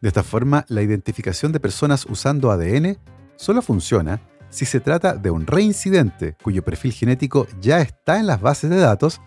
De 0.00 0.08
esta 0.08 0.22
forma, 0.22 0.64
la 0.68 0.82
identificación 0.82 1.52
de 1.52 1.60
personas 1.60 2.06
usando 2.08 2.50
ADN 2.50 2.98
solo 3.36 3.62
funciona 3.62 4.20
si 4.52 4.66
se 4.66 4.80
trata 4.80 5.14
de 5.14 5.30
un 5.30 5.46
reincidente 5.46 6.36
cuyo 6.42 6.62
perfil 6.62 6.92
genético 6.92 7.46
ya 7.60 7.80
está 7.80 8.20
en 8.20 8.26
las 8.26 8.40
bases 8.40 8.68
de 8.68 8.76
datos 8.76 9.20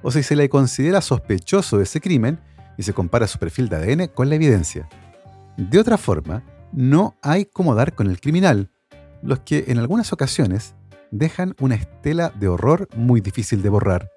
o 0.00 0.12
si 0.12 0.22
se 0.22 0.36
le 0.36 0.48
considera 0.48 1.00
sospechoso 1.00 1.76
de 1.76 1.82
ese 1.82 2.00
crimen 2.00 2.38
y 2.78 2.84
se 2.84 2.94
compara 2.94 3.26
su 3.26 3.38
perfil 3.38 3.68
de 3.68 3.76
ADN 3.76 4.06
con 4.14 4.28
la 4.28 4.36
evidencia. 4.36 4.88
De 5.56 5.78
otra 5.80 5.98
forma, 5.98 6.44
no 6.72 7.16
hay 7.20 7.46
cómo 7.46 7.74
dar 7.74 7.94
con 7.94 8.08
el 8.08 8.20
criminal, 8.20 8.70
los 9.22 9.40
que 9.40 9.64
en 9.66 9.78
algunas 9.78 10.12
ocasiones 10.12 10.76
dejan 11.10 11.56
una 11.60 11.74
estela 11.74 12.30
de 12.30 12.46
horror 12.46 12.88
muy 12.94 13.20
difícil 13.20 13.62
de 13.62 13.68
borrar. 13.68 14.08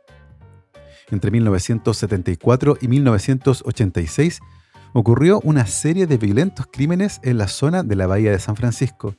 Entre 1.09 1.31
1974 1.31 2.77
y 2.79 2.87
1986 2.87 4.39
ocurrió 4.93 5.39
una 5.43 5.65
serie 5.65 6.05
de 6.05 6.17
violentos 6.17 6.67
crímenes 6.71 7.19
en 7.23 7.39
la 7.39 7.47
zona 7.47 7.81
de 7.81 7.95
la 7.95 8.05
Bahía 8.05 8.29
de 8.29 8.39
San 8.39 8.55
Francisco. 8.55 9.15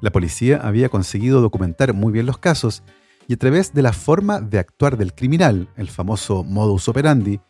La 0.00 0.10
policía 0.10 0.60
había 0.62 0.88
conseguido 0.88 1.40
documentar 1.40 1.94
muy 1.94 2.12
bien 2.12 2.26
los 2.26 2.38
casos 2.38 2.82
y 3.28 3.34
a 3.34 3.36
través 3.36 3.72
de 3.72 3.82
la 3.82 3.92
forma 3.92 4.40
de 4.40 4.58
actuar 4.58 4.96
del 4.96 5.14
criminal, 5.14 5.68
el 5.76 5.88
famoso 5.88 6.44
modus 6.44 6.88
operandi, 6.88 7.40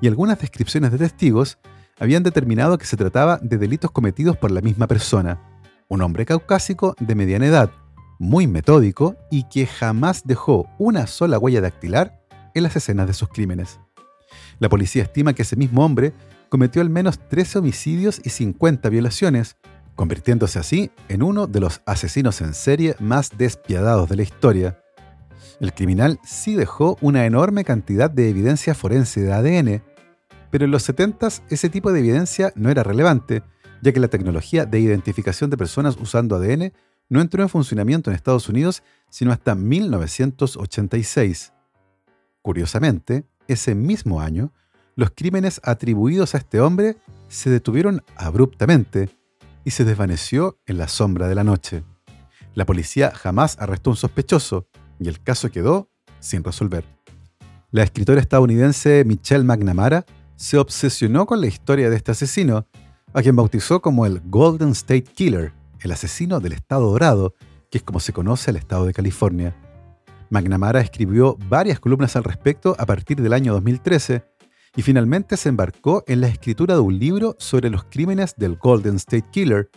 y 0.00 0.08
algunas 0.08 0.38
descripciones 0.38 0.92
de 0.92 0.98
testigos, 0.98 1.58
habían 1.98 2.22
determinado 2.22 2.78
que 2.78 2.86
se 2.86 2.96
trataba 2.96 3.38
de 3.42 3.58
delitos 3.58 3.90
cometidos 3.90 4.36
por 4.36 4.50
la 4.50 4.60
misma 4.60 4.86
persona, 4.86 5.40
un 5.88 6.02
hombre 6.02 6.26
caucásico 6.26 6.94
de 7.00 7.14
mediana 7.14 7.46
edad, 7.46 7.70
muy 8.18 8.46
metódico 8.46 9.16
y 9.30 9.44
que 9.48 9.66
jamás 9.66 10.22
dejó 10.24 10.68
una 10.78 11.06
sola 11.06 11.38
huella 11.38 11.60
dactilar 11.60 12.22
en 12.54 12.62
las 12.62 12.76
escenas 12.76 13.06
de 13.06 13.14
sus 13.14 13.28
crímenes. 13.28 13.80
La 14.58 14.68
policía 14.68 15.02
estima 15.02 15.34
que 15.34 15.42
ese 15.42 15.56
mismo 15.56 15.84
hombre 15.84 16.12
cometió 16.48 16.80
al 16.80 16.90
menos 16.90 17.18
13 17.28 17.58
homicidios 17.58 18.20
y 18.24 18.30
50 18.30 18.88
violaciones, 18.88 19.56
convirtiéndose 19.96 20.60
así 20.60 20.92
en 21.08 21.22
uno 21.22 21.46
de 21.48 21.58
los 21.60 21.80
asesinos 21.86 22.40
en 22.42 22.54
serie 22.54 22.94
más 23.00 23.36
despiadados 23.36 24.08
de 24.08 24.16
la 24.16 24.22
historia. 24.22 24.78
El 25.58 25.72
criminal 25.72 26.20
sí 26.22 26.54
dejó 26.54 26.98
una 27.00 27.24
enorme 27.24 27.64
cantidad 27.64 28.10
de 28.10 28.28
evidencia 28.28 28.74
forense 28.74 29.22
de 29.22 29.32
ADN, 29.32 29.82
pero 30.50 30.66
en 30.66 30.70
los 30.70 30.84
70 30.84 31.28
ese 31.48 31.70
tipo 31.70 31.90
de 31.92 32.00
evidencia 32.00 32.52
no 32.54 32.70
era 32.70 32.82
relevante, 32.82 33.42
ya 33.82 33.92
que 33.92 34.00
la 34.00 34.08
tecnología 34.08 34.66
de 34.66 34.78
identificación 34.80 35.50
de 35.50 35.56
personas 35.56 35.96
usando 36.00 36.36
ADN 36.36 36.72
no 37.08 37.20
entró 37.20 37.42
en 37.42 37.48
funcionamiento 37.48 38.10
en 38.10 38.16
Estados 38.16 38.48
Unidos 38.48 38.82
sino 39.08 39.32
hasta 39.32 39.54
1986. 39.54 41.52
Curiosamente, 42.42 43.24
ese 43.48 43.74
mismo 43.74 44.20
año, 44.20 44.52
los 44.94 45.10
crímenes 45.14 45.60
atribuidos 45.64 46.34
a 46.34 46.38
este 46.38 46.60
hombre 46.60 46.96
se 47.28 47.50
detuvieron 47.50 48.02
abruptamente 48.16 49.15
y 49.66 49.72
se 49.72 49.84
desvaneció 49.84 50.60
en 50.64 50.78
la 50.78 50.86
sombra 50.86 51.26
de 51.26 51.34
la 51.34 51.42
noche. 51.42 51.82
La 52.54 52.64
policía 52.64 53.10
jamás 53.12 53.56
arrestó 53.58 53.90
a 53.90 53.94
un 53.94 53.96
sospechoso 53.96 54.68
y 55.00 55.08
el 55.08 55.20
caso 55.20 55.50
quedó 55.50 55.90
sin 56.20 56.44
resolver. 56.44 56.84
La 57.72 57.82
escritora 57.82 58.20
estadounidense 58.20 59.02
Michelle 59.04 59.42
McNamara 59.42 60.06
se 60.36 60.56
obsesionó 60.56 61.26
con 61.26 61.40
la 61.40 61.48
historia 61.48 61.90
de 61.90 61.96
este 61.96 62.12
asesino, 62.12 62.68
a 63.12 63.22
quien 63.22 63.34
bautizó 63.34 63.82
como 63.82 64.06
el 64.06 64.22
Golden 64.26 64.68
State 64.68 65.02
Killer, 65.02 65.52
el 65.80 65.90
asesino 65.90 66.38
del 66.38 66.52
Estado 66.52 66.88
Dorado, 66.88 67.34
que 67.68 67.78
es 67.78 67.84
como 67.84 67.98
se 67.98 68.12
conoce 68.12 68.50
al 68.50 68.56
estado 68.56 68.86
de 68.86 68.94
California. 68.94 69.56
McNamara 70.30 70.80
escribió 70.80 71.36
varias 71.48 71.80
columnas 71.80 72.14
al 72.14 72.22
respecto 72.22 72.76
a 72.78 72.86
partir 72.86 73.20
del 73.20 73.32
año 73.32 73.52
2013 73.54 74.22
y 74.76 74.82
finalmente 74.82 75.38
se 75.38 75.48
embarcó 75.48 76.04
en 76.06 76.20
la 76.20 76.28
escritura 76.28 76.74
de 76.74 76.80
un 76.80 76.98
libro 76.98 77.34
sobre 77.38 77.70
los 77.70 77.84
crímenes 77.84 78.34
del 78.36 78.56
Golden 78.56 78.96
State 78.96 79.26
Killer, 79.32 79.70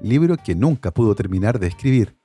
libro 0.00 0.36
que 0.38 0.54
nunca 0.54 0.90
pudo 0.92 1.14
terminar 1.14 1.60
de 1.60 1.66
escribir. 1.66 2.16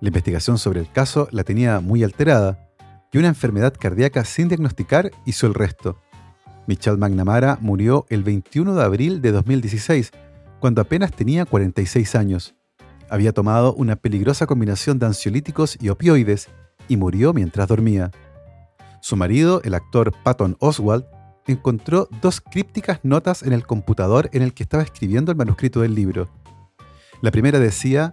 La 0.00 0.08
investigación 0.08 0.58
sobre 0.58 0.80
el 0.80 0.92
caso 0.92 1.26
la 1.32 1.44
tenía 1.44 1.80
muy 1.80 2.04
alterada 2.04 2.68
y 3.10 3.18
una 3.18 3.28
enfermedad 3.28 3.74
cardíaca 3.78 4.24
sin 4.26 4.48
diagnosticar 4.48 5.10
hizo 5.24 5.46
el 5.46 5.54
resto. 5.54 5.98
Michelle 6.66 6.98
McNamara 6.98 7.56
murió 7.62 8.04
el 8.10 8.22
21 8.22 8.74
de 8.74 8.84
abril 8.84 9.22
de 9.22 9.32
2016, 9.32 10.10
cuando 10.60 10.82
apenas 10.82 11.12
tenía 11.12 11.46
46 11.46 12.14
años. 12.14 12.54
Había 13.08 13.32
tomado 13.32 13.72
una 13.72 13.96
peligrosa 13.96 14.46
combinación 14.46 14.98
de 14.98 15.06
ansiolíticos 15.06 15.78
y 15.80 15.88
opioides 15.88 16.48
y 16.88 16.98
murió 16.98 17.32
mientras 17.32 17.68
dormía. 17.68 18.10
Su 19.00 19.16
marido, 19.16 19.62
el 19.64 19.72
actor 19.72 20.12
Patton 20.22 20.58
Oswald, 20.60 21.06
encontró 21.48 22.08
dos 22.22 22.40
crípticas 22.40 23.00
notas 23.02 23.42
en 23.42 23.52
el 23.52 23.66
computador 23.66 24.30
en 24.32 24.42
el 24.42 24.54
que 24.54 24.62
estaba 24.62 24.82
escribiendo 24.82 25.32
el 25.32 25.38
manuscrito 25.38 25.80
del 25.80 25.94
libro. 25.94 26.28
La 27.20 27.30
primera 27.30 27.58
decía, 27.58 28.12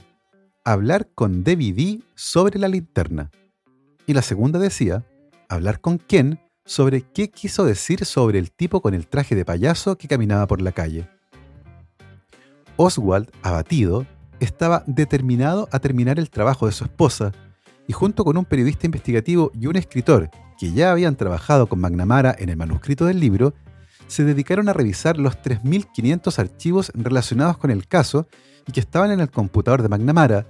hablar 0.63 1.09
con 1.13 1.43
DVD 1.43 2.01
sobre 2.15 2.57
la 2.57 2.67
linterna. 2.67 3.29
Y 4.07 4.13
la 4.13 4.21
segunda 4.21 4.57
decía, 4.57 5.05
hablar 5.49 5.79
con 5.79 5.99
Ken 5.99 6.39
sobre 6.65 7.01
qué 7.01 7.29
quiso 7.29 7.65
decir 7.65 8.05
sobre 8.05 8.39
el 8.39 8.51
tipo 8.51 8.81
con 8.81 8.93
el 8.93 9.07
traje 9.07 9.35
de 9.35 9.45
payaso 9.45 9.97
que 9.97 10.07
caminaba 10.07 10.47
por 10.47 10.61
la 10.61 10.71
calle. 10.71 11.07
Oswald, 12.77 13.29
abatido, 13.43 14.05
estaba 14.39 14.83
determinado 14.87 15.69
a 15.71 15.79
terminar 15.79 16.19
el 16.19 16.29
trabajo 16.29 16.65
de 16.65 16.71
su 16.71 16.83
esposa, 16.83 17.31
y 17.87 17.93
junto 17.93 18.23
con 18.23 18.37
un 18.37 18.45
periodista 18.45 18.87
investigativo 18.87 19.51
y 19.53 19.67
un 19.67 19.75
escritor 19.75 20.29
que 20.57 20.71
ya 20.71 20.91
habían 20.91 21.15
trabajado 21.15 21.67
con 21.67 21.79
McNamara 21.79 22.35
en 22.37 22.49
el 22.49 22.57
manuscrito 22.57 23.05
del 23.05 23.19
libro, 23.19 23.53
se 24.07 24.23
dedicaron 24.23 24.69
a 24.69 24.73
revisar 24.73 25.17
los 25.17 25.37
3.500 25.41 26.39
archivos 26.39 26.91
relacionados 26.93 27.57
con 27.57 27.71
el 27.71 27.87
caso 27.87 28.27
y 28.67 28.71
que 28.71 28.79
estaban 28.79 29.11
en 29.11 29.19
el 29.19 29.29
computador 29.29 29.81
de 29.81 29.89
McNamara, 29.89 30.45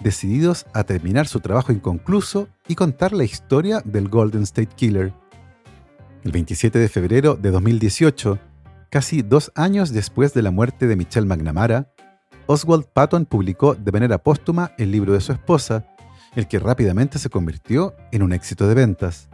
decididos 0.00 0.66
a 0.72 0.84
terminar 0.84 1.26
su 1.26 1.40
trabajo 1.40 1.72
inconcluso 1.72 2.48
y 2.66 2.74
contar 2.74 3.12
la 3.12 3.24
historia 3.24 3.80
del 3.84 4.08
Golden 4.08 4.42
State 4.42 4.74
Killer. 4.74 5.12
El 6.24 6.32
27 6.32 6.78
de 6.78 6.88
febrero 6.88 7.36
de 7.36 7.50
2018, 7.50 8.38
casi 8.90 9.22
dos 9.22 9.52
años 9.54 9.92
después 9.92 10.34
de 10.34 10.42
la 10.42 10.50
muerte 10.50 10.86
de 10.86 10.96
Michelle 10.96 11.26
McNamara, 11.26 11.90
Oswald 12.46 12.86
Patton 12.86 13.26
publicó 13.26 13.74
de 13.74 13.92
manera 13.92 14.18
póstuma 14.18 14.72
el 14.78 14.90
libro 14.90 15.12
de 15.12 15.20
su 15.20 15.32
esposa, 15.32 15.86
el 16.34 16.48
que 16.48 16.58
rápidamente 16.58 17.18
se 17.18 17.30
convirtió 17.30 17.94
en 18.12 18.22
un 18.22 18.32
éxito 18.32 18.68
de 18.68 18.74
ventas. 18.74 19.28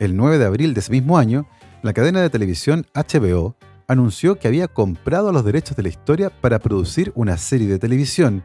El 0.00 0.16
9 0.16 0.38
de 0.38 0.46
abril 0.46 0.72
de 0.72 0.80
ese 0.80 0.92
mismo 0.92 1.18
año, 1.18 1.46
la 1.82 1.92
cadena 1.92 2.22
de 2.22 2.30
televisión 2.30 2.86
HBO 2.94 3.54
anunció 3.86 4.38
que 4.38 4.48
había 4.48 4.66
comprado 4.66 5.30
los 5.30 5.44
derechos 5.44 5.76
de 5.76 5.82
la 5.82 5.90
historia 5.90 6.30
para 6.30 6.58
producir 6.58 7.12
una 7.14 7.36
serie 7.36 7.68
de 7.68 7.78
televisión. 7.78 8.42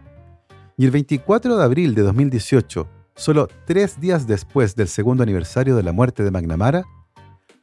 Y 0.75 0.83
el 0.83 0.91
24 0.91 1.55
de 1.55 1.63
abril 1.63 1.95
de 1.95 2.01
2018, 2.01 2.89
solo 3.15 3.47
tres 3.65 4.01
días 4.01 4.27
después 4.27 4.75
del 4.75 4.89
segundo 4.89 5.23
aniversario 5.23 5.77
de 5.77 5.83
la 5.83 5.93
muerte 5.93 6.25
de 6.25 6.31
McNamara, 6.31 6.83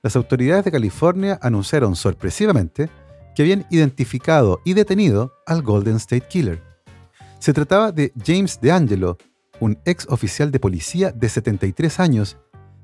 las 0.02 0.16
autoridades 0.16 0.64
de 0.64 0.72
California 0.72 1.38
anunciaron 1.42 1.94
sorpresivamente 1.94 2.88
que 3.34 3.42
habían 3.42 3.66
identificado 3.68 4.62
y 4.64 4.72
detenido 4.72 5.34
al 5.44 5.60
Golden 5.60 5.96
State 5.96 6.28
Killer. 6.30 6.62
Se 7.40 7.52
trataba 7.52 7.92
de 7.92 8.10
James 8.24 8.58
DeAngelo, 8.58 9.18
un 9.60 9.78
ex 9.84 10.06
oficial 10.08 10.50
de 10.50 10.60
policía 10.60 11.12
de 11.12 11.28
73 11.28 12.00
años 12.00 12.38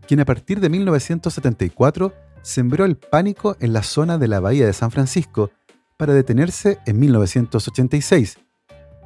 quien 0.09 0.21
a 0.21 0.25
partir 0.25 0.59
de 0.59 0.71
1974 0.71 2.15
sembró 2.41 2.87
el 2.87 2.97
pánico 2.97 3.57
en 3.61 3.75
la 3.75 3.83
zona 3.83 4.17
de 4.17 4.27
la 4.27 4.41
Bahía 4.41 4.65
de 4.65 4.73
San 4.73 4.91
Francisco 4.91 5.51
para 5.99 6.15
detenerse 6.15 6.79
en 6.87 6.99
1986, 6.99 8.39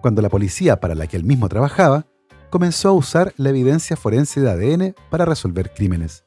cuando 0.01 0.23
la 0.23 0.29
policía 0.29 0.79
para 0.79 0.95
la 0.95 1.09
que 1.09 1.17
él 1.17 1.25
mismo 1.25 1.49
trabajaba 1.49 2.07
comenzó 2.51 2.91
a 2.91 2.93
usar 2.93 3.35
la 3.37 3.51
evidencia 3.51 3.97
forense 3.97 4.41
de 4.41 4.51
ADN 4.51 4.95
para 5.11 5.25
resolver 5.25 5.73
crímenes. 5.75 6.25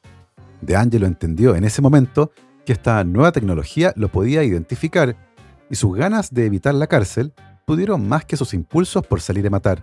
De 0.60 0.76
Angelo 0.76 1.06
entendió 1.06 1.56
en 1.56 1.64
ese 1.64 1.80
momento 1.80 2.30
que 2.66 2.74
esta 2.74 3.02
nueva 3.02 3.32
tecnología 3.32 3.94
lo 3.96 4.08
podía 4.08 4.44
identificar 4.44 5.16
y 5.70 5.76
sus 5.76 5.96
ganas 5.96 6.34
de 6.34 6.44
evitar 6.44 6.74
la 6.74 6.86
cárcel 6.86 7.32
pudieron 7.64 8.06
más 8.06 8.26
que 8.26 8.36
sus 8.36 8.52
impulsos 8.52 9.06
por 9.06 9.22
salir 9.22 9.46
a 9.46 9.50
matar. 9.50 9.82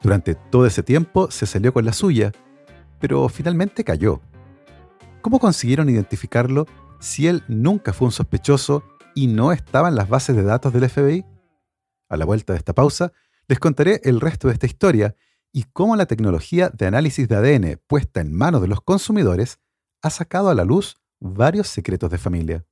Durante 0.00 0.36
todo 0.36 0.64
ese 0.64 0.84
tiempo 0.84 1.28
se 1.32 1.46
salió 1.46 1.72
con 1.72 1.84
la 1.84 1.92
suya, 1.92 2.30
pero 2.98 3.28
finalmente 3.28 3.84
cayó. 3.84 4.20
¿Cómo 5.22 5.38
consiguieron 5.38 5.88
identificarlo 5.88 6.66
si 7.00 7.26
él 7.26 7.42
nunca 7.48 7.92
fue 7.92 8.06
un 8.06 8.12
sospechoso 8.12 8.84
y 9.14 9.26
no 9.26 9.52
estaba 9.52 9.88
en 9.88 9.96
las 9.96 10.08
bases 10.08 10.36
de 10.36 10.42
datos 10.42 10.72
del 10.72 10.88
FBI? 10.88 11.24
A 12.08 12.16
la 12.16 12.24
vuelta 12.24 12.52
de 12.52 12.58
esta 12.58 12.74
pausa, 12.74 13.12
les 13.48 13.58
contaré 13.58 14.00
el 14.04 14.20
resto 14.20 14.48
de 14.48 14.54
esta 14.54 14.66
historia 14.66 15.16
y 15.52 15.64
cómo 15.72 15.96
la 15.96 16.06
tecnología 16.06 16.68
de 16.68 16.86
análisis 16.86 17.28
de 17.28 17.36
ADN 17.36 17.80
puesta 17.86 18.20
en 18.20 18.32
manos 18.32 18.60
de 18.60 18.68
los 18.68 18.80
consumidores 18.80 19.58
ha 20.02 20.10
sacado 20.10 20.50
a 20.50 20.54
la 20.54 20.64
luz 20.64 20.96
varios 21.18 21.68
secretos 21.68 22.10
de 22.10 22.18
familia. 22.18 22.64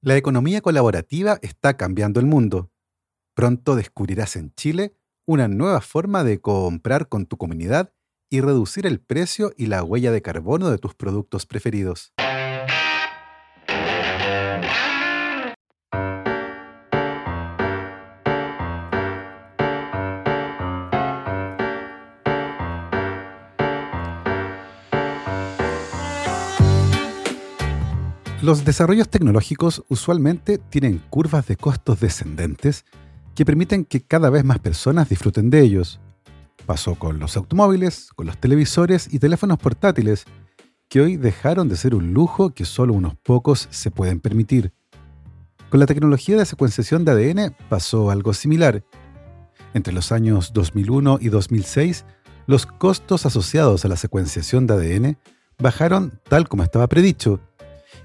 La 0.00 0.16
economía 0.16 0.60
colaborativa 0.60 1.38
está 1.42 1.76
cambiando 1.76 2.20
el 2.20 2.26
mundo. 2.26 2.70
Pronto 3.34 3.74
descubrirás 3.74 4.36
en 4.36 4.54
Chile 4.54 4.97
una 5.28 5.46
nueva 5.46 5.82
forma 5.82 6.24
de 6.24 6.40
comprar 6.40 7.10
con 7.10 7.26
tu 7.26 7.36
comunidad 7.36 7.92
y 8.30 8.40
reducir 8.40 8.86
el 8.86 8.98
precio 8.98 9.52
y 9.58 9.66
la 9.66 9.84
huella 9.84 10.10
de 10.10 10.22
carbono 10.22 10.70
de 10.70 10.78
tus 10.78 10.94
productos 10.94 11.44
preferidos. 11.44 12.14
Los 28.40 28.64
desarrollos 28.64 29.10
tecnológicos 29.10 29.84
usualmente 29.88 30.56
tienen 30.56 31.02
curvas 31.10 31.46
de 31.48 31.56
costos 31.56 32.00
descendentes 32.00 32.86
que 33.38 33.44
permiten 33.44 33.84
que 33.84 34.00
cada 34.00 34.30
vez 34.30 34.44
más 34.44 34.58
personas 34.58 35.08
disfruten 35.08 35.48
de 35.48 35.60
ellos. 35.60 36.00
Pasó 36.66 36.96
con 36.96 37.20
los 37.20 37.36
automóviles, 37.36 38.10
con 38.16 38.26
los 38.26 38.36
televisores 38.36 39.08
y 39.14 39.20
teléfonos 39.20 39.58
portátiles, 39.58 40.24
que 40.88 41.00
hoy 41.00 41.16
dejaron 41.16 41.68
de 41.68 41.76
ser 41.76 41.94
un 41.94 42.12
lujo 42.12 42.50
que 42.50 42.64
solo 42.64 42.94
unos 42.94 43.14
pocos 43.14 43.68
se 43.70 43.92
pueden 43.92 44.18
permitir. 44.18 44.72
Con 45.70 45.78
la 45.78 45.86
tecnología 45.86 46.36
de 46.36 46.46
secuenciación 46.46 47.04
de 47.04 47.12
ADN 47.12 47.54
pasó 47.68 48.10
algo 48.10 48.34
similar. 48.34 48.82
Entre 49.72 49.92
los 49.92 50.10
años 50.10 50.52
2001 50.52 51.18
y 51.20 51.28
2006, 51.28 52.06
los 52.48 52.66
costos 52.66 53.24
asociados 53.24 53.84
a 53.84 53.88
la 53.88 53.96
secuenciación 53.96 54.66
de 54.66 54.74
ADN 54.74 55.18
bajaron 55.60 56.20
tal 56.28 56.48
como 56.48 56.64
estaba 56.64 56.88
predicho, 56.88 57.38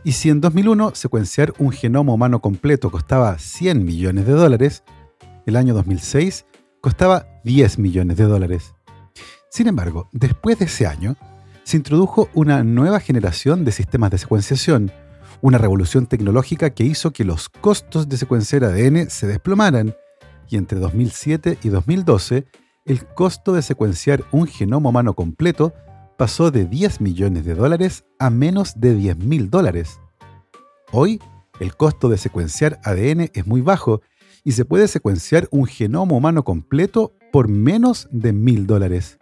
y 0.03 0.11
si 0.11 0.29
en 0.29 0.41
2001 0.41 0.93
secuenciar 0.93 1.55
un 1.57 1.71
genoma 1.71 2.13
humano 2.13 2.39
completo 2.39 2.91
costaba 2.91 3.39
100 3.39 3.83
millones 3.83 4.27
de 4.27 4.33
dólares, 4.33 4.83
el 5.45 5.55
año 5.55 5.73
2006 5.73 6.45
costaba 6.81 7.27
10 7.43 7.79
millones 7.79 8.17
de 8.17 8.25
dólares. 8.25 8.73
Sin 9.49 9.67
embargo, 9.67 10.09
después 10.11 10.59
de 10.59 10.65
ese 10.65 10.87
año, 10.87 11.15
se 11.63 11.77
introdujo 11.77 12.29
una 12.33 12.63
nueva 12.63 12.99
generación 12.99 13.63
de 13.63 13.71
sistemas 13.71 14.11
de 14.11 14.17
secuenciación, 14.17 14.91
una 15.41 15.57
revolución 15.57 16.07
tecnológica 16.07 16.71
que 16.71 16.83
hizo 16.83 17.11
que 17.11 17.23
los 17.23 17.49
costos 17.49 18.09
de 18.09 18.17
secuenciar 18.17 18.63
ADN 18.63 19.09
se 19.09 19.27
desplomaran, 19.27 19.95
y 20.49 20.57
entre 20.57 20.79
2007 20.79 21.59
y 21.63 21.69
2012, 21.69 22.45
el 22.85 23.05
costo 23.05 23.53
de 23.53 23.61
secuenciar 23.61 24.23
un 24.31 24.47
genoma 24.47 24.89
humano 24.89 25.13
completo 25.13 25.73
pasó 26.17 26.51
de 26.51 26.65
10 26.65 27.01
millones 27.01 27.45
de 27.45 27.55
dólares 27.55 28.05
a 28.19 28.29
menos 28.29 28.79
de 28.79 28.93
10 28.93 29.17
mil 29.17 29.49
dólares. 29.49 29.99
Hoy, 30.91 31.21
el 31.59 31.75
costo 31.75 32.09
de 32.09 32.17
secuenciar 32.17 32.79
ADN 32.83 33.29
es 33.33 33.47
muy 33.47 33.61
bajo 33.61 34.01
y 34.43 34.53
se 34.53 34.65
puede 34.65 34.87
secuenciar 34.87 35.47
un 35.51 35.65
genoma 35.65 36.15
humano 36.15 36.43
completo 36.43 37.13
por 37.31 37.47
menos 37.47 38.07
de 38.11 38.33
mil 38.33 38.67
dólares. 38.67 39.19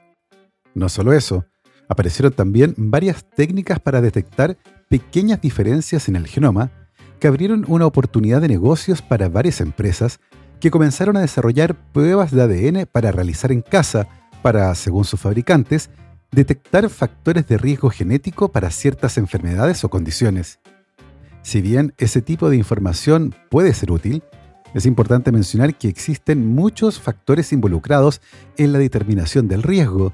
No 0.74 0.90
solo 0.90 1.14
eso, 1.14 1.46
aparecieron 1.88 2.32
también 2.34 2.74
varias 2.78 3.26
técnicas 3.30 3.80
para 3.80 4.02
detectar 4.02 4.58
pequeñas 4.90 5.42
diferencias 5.42 6.08
en 6.08 6.16
el 6.16 6.28
genoma 6.28 6.72
que 7.20 7.28
abrieron 7.28 7.66
una 7.68 7.86
oportunidad 7.86 8.42
de 8.42 8.48
negocios 8.48 9.02
para 9.02 9.30
varias 9.30 9.62
empresas 9.62 10.20
que 10.60 10.72
comenzaron 10.72 11.18
a 11.18 11.22
desarrollar 11.22 11.76
pruebas 11.92 12.32
de 12.32 12.42
ADN 12.42 12.88
para 12.92 13.12
realizar 13.12 13.52
en 13.52 13.62
casa 13.62 14.08
para, 14.42 14.74
según 14.76 15.06
sus 15.06 15.20
fabricantes, 15.20 15.90
detectar 16.32 16.90
factores 16.90 17.48
de 17.48 17.58
riesgo 17.58 17.90
genético 17.90 18.52
para 18.52 18.72
ciertas 18.72 19.18
enfermedades 19.18 19.84
o 19.84 19.90
condiciones. 19.90 20.60
Si 21.44 21.62
bien 21.62 21.94
ese 21.98 22.22
tipo 22.22 22.50
de 22.50 22.58
información 22.58 23.36
puede 23.50 23.74
ser 23.74 23.92
útil, 23.92 24.24
es 24.74 24.86
importante 24.86 25.32
mencionar 25.32 25.76
que 25.76 25.88
existen 25.88 26.48
muchos 26.48 27.00
factores 27.00 27.52
involucrados 27.54 28.22
en 28.58 28.74
la 28.74 28.80
determinación 28.80 29.48
del 29.48 29.64
riesgo, 29.64 30.14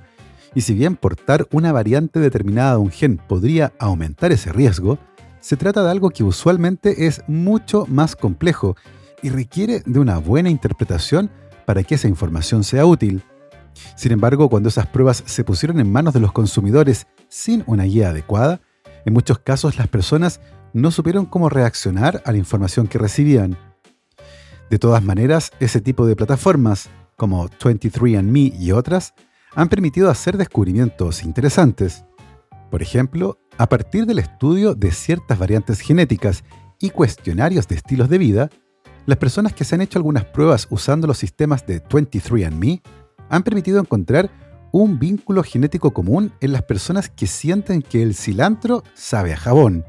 y 0.55 0.61
si 0.61 0.73
bien 0.73 0.95
portar 0.95 1.47
una 1.51 1.71
variante 1.71 2.19
determinada 2.19 2.71
de 2.71 2.77
un 2.77 2.89
gen 2.89 3.17
podría 3.17 3.73
aumentar 3.79 4.31
ese 4.31 4.51
riesgo, 4.51 4.97
se 5.39 5.55
trata 5.55 5.83
de 5.83 5.91
algo 5.91 6.09
que 6.09 6.23
usualmente 6.23 7.05
es 7.05 7.21
mucho 7.27 7.85
más 7.87 8.15
complejo 8.15 8.75
y 9.21 9.29
requiere 9.29 9.83
de 9.85 9.99
una 9.99 10.17
buena 10.17 10.49
interpretación 10.49 11.29
para 11.65 11.83
que 11.83 11.95
esa 11.95 12.07
información 12.07 12.63
sea 12.63 12.85
útil. 12.85 13.21
Sin 13.95 14.11
embargo, 14.11 14.49
cuando 14.49 14.69
esas 14.69 14.87
pruebas 14.87 15.23
se 15.25 15.43
pusieron 15.43 15.79
en 15.79 15.91
manos 15.91 16.13
de 16.13 16.19
los 16.19 16.31
consumidores 16.31 17.07
sin 17.29 17.63
una 17.67 17.83
guía 17.83 18.09
adecuada, 18.09 18.61
en 19.05 19.13
muchos 19.13 19.39
casos 19.39 19.77
las 19.77 19.87
personas 19.87 20.39
no 20.73 20.91
supieron 20.91 21.25
cómo 21.25 21.49
reaccionar 21.49 22.21
a 22.25 22.31
la 22.31 22.37
información 22.37 22.87
que 22.87 22.97
recibían. 22.97 23.57
De 24.69 24.79
todas 24.79 25.03
maneras, 25.03 25.51
ese 25.59 25.79
tipo 25.79 26.05
de 26.05 26.15
plataformas, 26.15 26.89
como 27.15 27.47
23andMe 27.49 28.53
y 28.59 28.71
otras, 28.71 29.13
han 29.55 29.69
permitido 29.69 30.09
hacer 30.09 30.37
descubrimientos 30.37 31.23
interesantes. 31.23 32.03
Por 32.69 32.81
ejemplo, 32.81 33.39
a 33.57 33.69
partir 33.69 34.05
del 34.05 34.19
estudio 34.19 34.75
de 34.75 34.91
ciertas 34.91 35.39
variantes 35.39 35.79
genéticas 35.79 36.43
y 36.79 36.89
cuestionarios 36.89 37.67
de 37.67 37.75
estilos 37.75 38.09
de 38.09 38.17
vida, 38.17 38.49
las 39.05 39.17
personas 39.17 39.53
que 39.53 39.63
se 39.63 39.75
han 39.75 39.81
hecho 39.81 39.99
algunas 39.99 40.25
pruebas 40.25 40.67
usando 40.69 41.07
los 41.07 41.17
sistemas 41.17 41.65
de 41.65 41.81
23andMe 41.81 42.81
han 43.29 43.43
permitido 43.43 43.79
encontrar 43.79 44.29
un 44.73 44.99
vínculo 44.99 45.43
genético 45.43 45.91
común 45.91 46.33
en 46.41 46.51
las 46.51 46.63
personas 46.63 47.09
que 47.09 47.25
sienten 47.25 47.81
que 47.81 48.03
el 48.03 48.15
cilantro 48.15 48.83
sabe 48.93 49.33
a 49.33 49.37
jabón. 49.37 49.85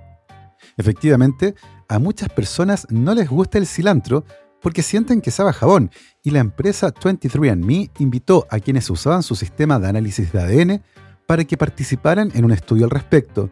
Efectivamente, 0.77 1.57
a 1.89 1.99
muchas 1.99 2.29
personas 2.29 2.87
no 2.91 3.13
les 3.15 3.29
gusta 3.29 3.59
el 3.59 3.67
cilantro 3.67 4.25
porque 4.61 4.83
sienten 4.83 5.21
que 5.21 5.31
sabe 5.31 5.51
a 5.51 5.55
jabón 5.55 5.91
y 6.23 6.31
la 6.31 6.41
empresa 6.41 6.93
23andMe 6.93 7.91
invitó 7.99 8.47
a 8.51 8.59
quienes 8.59 8.91
usaban 8.91 9.23
su 9.23 9.35
sistema 9.35 9.79
de 9.79 9.89
análisis 9.89 10.33
de 10.33 10.41
ADN 10.41 10.83
para 11.27 11.45
que 11.45 11.57
participaran 11.57 12.31
en 12.35 12.45
un 12.45 12.53
estudio 12.53 12.85
al 12.85 12.91
respecto. 12.91 13.51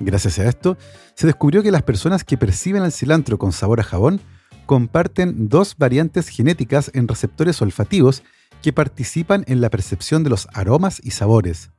Gracias 0.00 0.38
a 0.38 0.48
esto, 0.48 0.76
se 1.14 1.26
descubrió 1.26 1.62
que 1.62 1.70
las 1.70 1.82
personas 1.82 2.24
que 2.24 2.36
perciben 2.36 2.84
el 2.84 2.92
cilantro 2.92 3.38
con 3.38 3.52
sabor 3.52 3.80
a 3.80 3.84
jabón 3.84 4.20
comparten 4.66 5.48
dos 5.48 5.76
variantes 5.78 6.28
genéticas 6.28 6.90
en 6.94 7.08
receptores 7.08 7.62
olfativos 7.62 8.22
que 8.62 8.72
participan 8.72 9.44
en 9.46 9.60
la 9.60 9.70
percepción 9.70 10.24
de 10.24 10.30
los 10.30 10.48
aromas 10.52 11.00
y 11.02 11.12
sabores. 11.12 11.70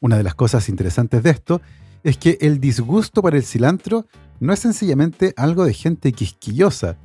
Una 0.00 0.16
de 0.16 0.22
las 0.22 0.34
cosas 0.34 0.68
interesantes 0.68 1.22
de 1.22 1.30
esto 1.30 1.60
es 2.04 2.16
que 2.16 2.38
el 2.40 2.60
disgusto 2.60 3.22
por 3.22 3.34
el 3.34 3.42
cilantro 3.42 4.06
no 4.40 4.52
es 4.52 4.60
sencillamente 4.60 5.34
algo 5.36 5.64
de 5.64 5.74
gente 5.74 6.12
quisquillosa. 6.12 6.96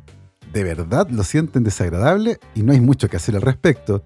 De 0.53 0.63
verdad 0.63 1.09
lo 1.09 1.23
sienten 1.23 1.63
desagradable 1.63 2.39
y 2.53 2.61
no 2.61 2.73
hay 2.73 2.79
mucho 2.79 3.09
que 3.09 3.17
hacer 3.17 3.35
al 3.35 3.41
respecto. 3.41 4.05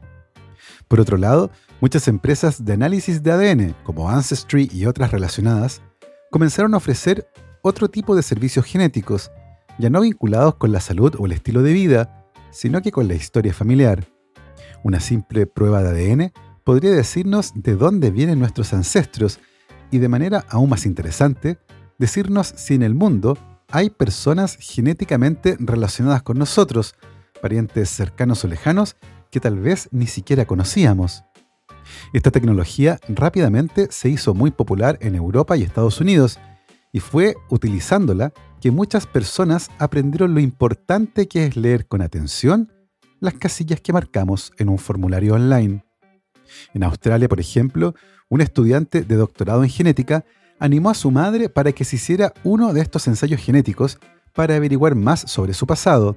Por 0.87 1.01
otro 1.01 1.17
lado, 1.17 1.51
muchas 1.81 2.07
empresas 2.07 2.63
de 2.63 2.71
análisis 2.71 3.21
de 3.21 3.31
ADN, 3.31 3.75
como 3.83 4.09
Ancestry 4.09 4.69
y 4.71 4.85
otras 4.85 5.11
relacionadas, 5.11 5.81
comenzaron 6.31 6.73
a 6.73 6.77
ofrecer 6.77 7.27
otro 7.61 7.89
tipo 7.89 8.15
de 8.15 8.23
servicios 8.23 8.65
genéticos, 8.65 9.29
ya 9.77 9.89
no 9.89 9.99
vinculados 9.99 10.55
con 10.55 10.71
la 10.71 10.79
salud 10.79 11.13
o 11.19 11.25
el 11.25 11.33
estilo 11.33 11.61
de 11.63 11.73
vida, 11.73 12.25
sino 12.51 12.81
que 12.81 12.93
con 12.93 13.09
la 13.09 13.15
historia 13.15 13.53
familiar. 13.53 14.07
Una 14.83 15.01
simple 15.01 15.47
prueba 15.47 15.83
de 15.83 15.89
ADN 15.89 16.31
podría 16.63 16.91
decirnos 16.91 17.51
de 17.55 17.75
dónde 17.75 18.09
vienen 18.09 18.39
nuestros 18.39 18.71
ancestros 18.71 19.41
y 19.91 19.97
de 19.97 20.07
manera 20.07 20.45
aún 20.49 20.69
más 20.69 20.85
interesante, 20.85 21.59
decirnos 21.97 22.53
si 22.55 22.75
en 22.75 22.83
el 22.83 22.95
mundo 22.95 23.37
hay 23.69 23.89
personas 23.89 24.57
genéticamente 24.59 25.57
relacionadas 25.59 26.23
con 26.23 26.37
nosotros, 26.37 26.95
parientes 27.41 27.89
cercanos 27.89 28.43
o 28.43 28.47
lejanos 28.47 28.95
que 29.31 29.39
tal 29.39 29.59
vez 29.59 29.89
ni 29.91 30.07
siquiera 30.07 30.45
conocíamos. 30.45 31.23
Esta 32.13 32.31
tecnología 32.31 32.99
rápidamente 33.07 33.87
se 33.91 34.09
hizo 34.09 34.33
muy 34.33 34.51
popular 34.51 34.97
en 35.01 35.15
Europa 35.15 35.55
y 35.57 35.63
Estados 35.63 35.99
Unidos, 36.01 36.39
y 36.93 36.99
fue 36.99 37.35
utilizándola 37.49 38.33
que 38.61 38.71
muchas 38.71 39.05
personas 39.05 39.69
aprendieron 39.77 40.33
lo 40.33 40.39
importante 40.39 41.27
que 41.27 41.45
es 41.45 41.55
leer 41.55 41.85
con 41.85 42.01
atención 42.01 42.71
las 43.19 43.33
casillas 43.33 43.81
que 43.81 43.93
marcamos 43.93 44.51
en 44.57 44.69
un 44.69 44.77
formulario 44.77 45.35
online. 45.35 45.83
En 46.73 46.83
Australia, 46.83 47.27
por 47.27 47.39
ejemplo, 47.39 47.93
un 48.29 48.41
estudiante 48.41 49.01
de 49.01 49.15
doctorado 49.15 49.63
en 49.63 49.69
genética 49.69 50.25
animó 50.59 50.89
a 50.89 50.95
su 50.95 51.11
madre 51.11 51.49
para 51.49 51.71
que 51.71 51.85
se 51.85 51.97
hiciera 51.97 52.33
uno 52.43 52.73
de 52.73 52.81
estos 52.81 53.07
ensayos 53.07 53.41
genéticos 53.41 53.99
para 54.33 54.55
averiguar 54.55 54.95
más 54.95 55.21
sobre 55.21 55.53
su 55.53 55.65
pasado. 55.65 56.15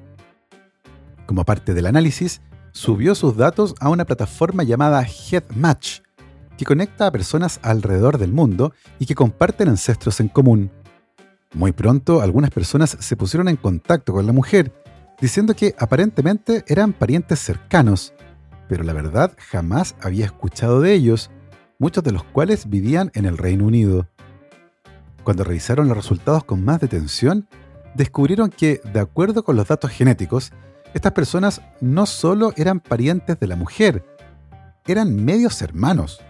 Como 1.26 1.44
parte 1.44 1.74
del 1.74 1.86
análisis, 1.86 2.40
subió 2.72 3.14
sus 3.14 3.36
datos 3.36 3.74
a 3.80 3.88
una 3.88 4.04
plataforma 4.04 4.62
llamada 4.62 5.02
HeadMatch, 5.02 6.00
que 6.56 6.64
conecta 6.64 7.06
a 7.06 7.10
personas 7.10 7.58
alrededor 7.62 8.18
del 8.18 8.32
mundo 8.32 8.72
y 8.98 9.06
que 9.06 9.14
comparten 9.14 9.68
ancestros 9.68 10.20
en 10.20 10.28
común. 10.28 10.70
Muy 11.54 11.72
pronto, 11.72 12.20
algunas 12.20 12.50
personas 12.50 12.96
se 13.00 13.16
pusieron 13.16 13.48
en 13.48 13.56
contacto 13.56 14.12
con 14.12 14.26
la 14.26 14.32
mujer, 14.32 14.72
diciendo 15.20 15.54
que 15.54 15.74
aparentemente 15.78 16.64
eran 16.68 16.92
parientes 16.92 17.40
cercanos, 17.40 18.12
pero 18.68 18.84
la 18.84 18.92
verdad 18.92 19.32
jamás 19.50 19.96
había 20.00 20.26
escuchado 20.26 20.80
de 20.80 20.92
ellos, 20.92 21.30
muchos 21.78 22.04
de 22.04 22.12
los 22.12 22.24
cuales 22.24 22.68
vivían 22.68 23.10
en 23.14 23.24
el 23.24 23.38
Reino 23.38 23.64
Unido. 23.64 24.06
Cuando 25.24 25.44
revisaron 25.44 25.88
los 25.88 25.96
resultados 25.96 26.44
con 26.44 26.64
más 26.64 26.80
detención, 26.80 27.48
descubrieron 27.94 28.50
que, 28.50 28.80
de 28.92 29.00
acuerdo 29.00 29.44
con 29.44 29.56
los 29.56 29.68
datos 29.68 29.90
genéticos, 29.90 30.52
estas 30.94 31.12
personas 31.12 31.60
no 31.80 32.06
solo 32.06 32.52
eran 32.56 32.80
parientes 32.80 33.38
de 33.38 33.46
la 33.46 33.56
mujer, 33.56 34.04
eran 34.86 35.14
medios 35.14 35.62
hermanos. 35.62 36.20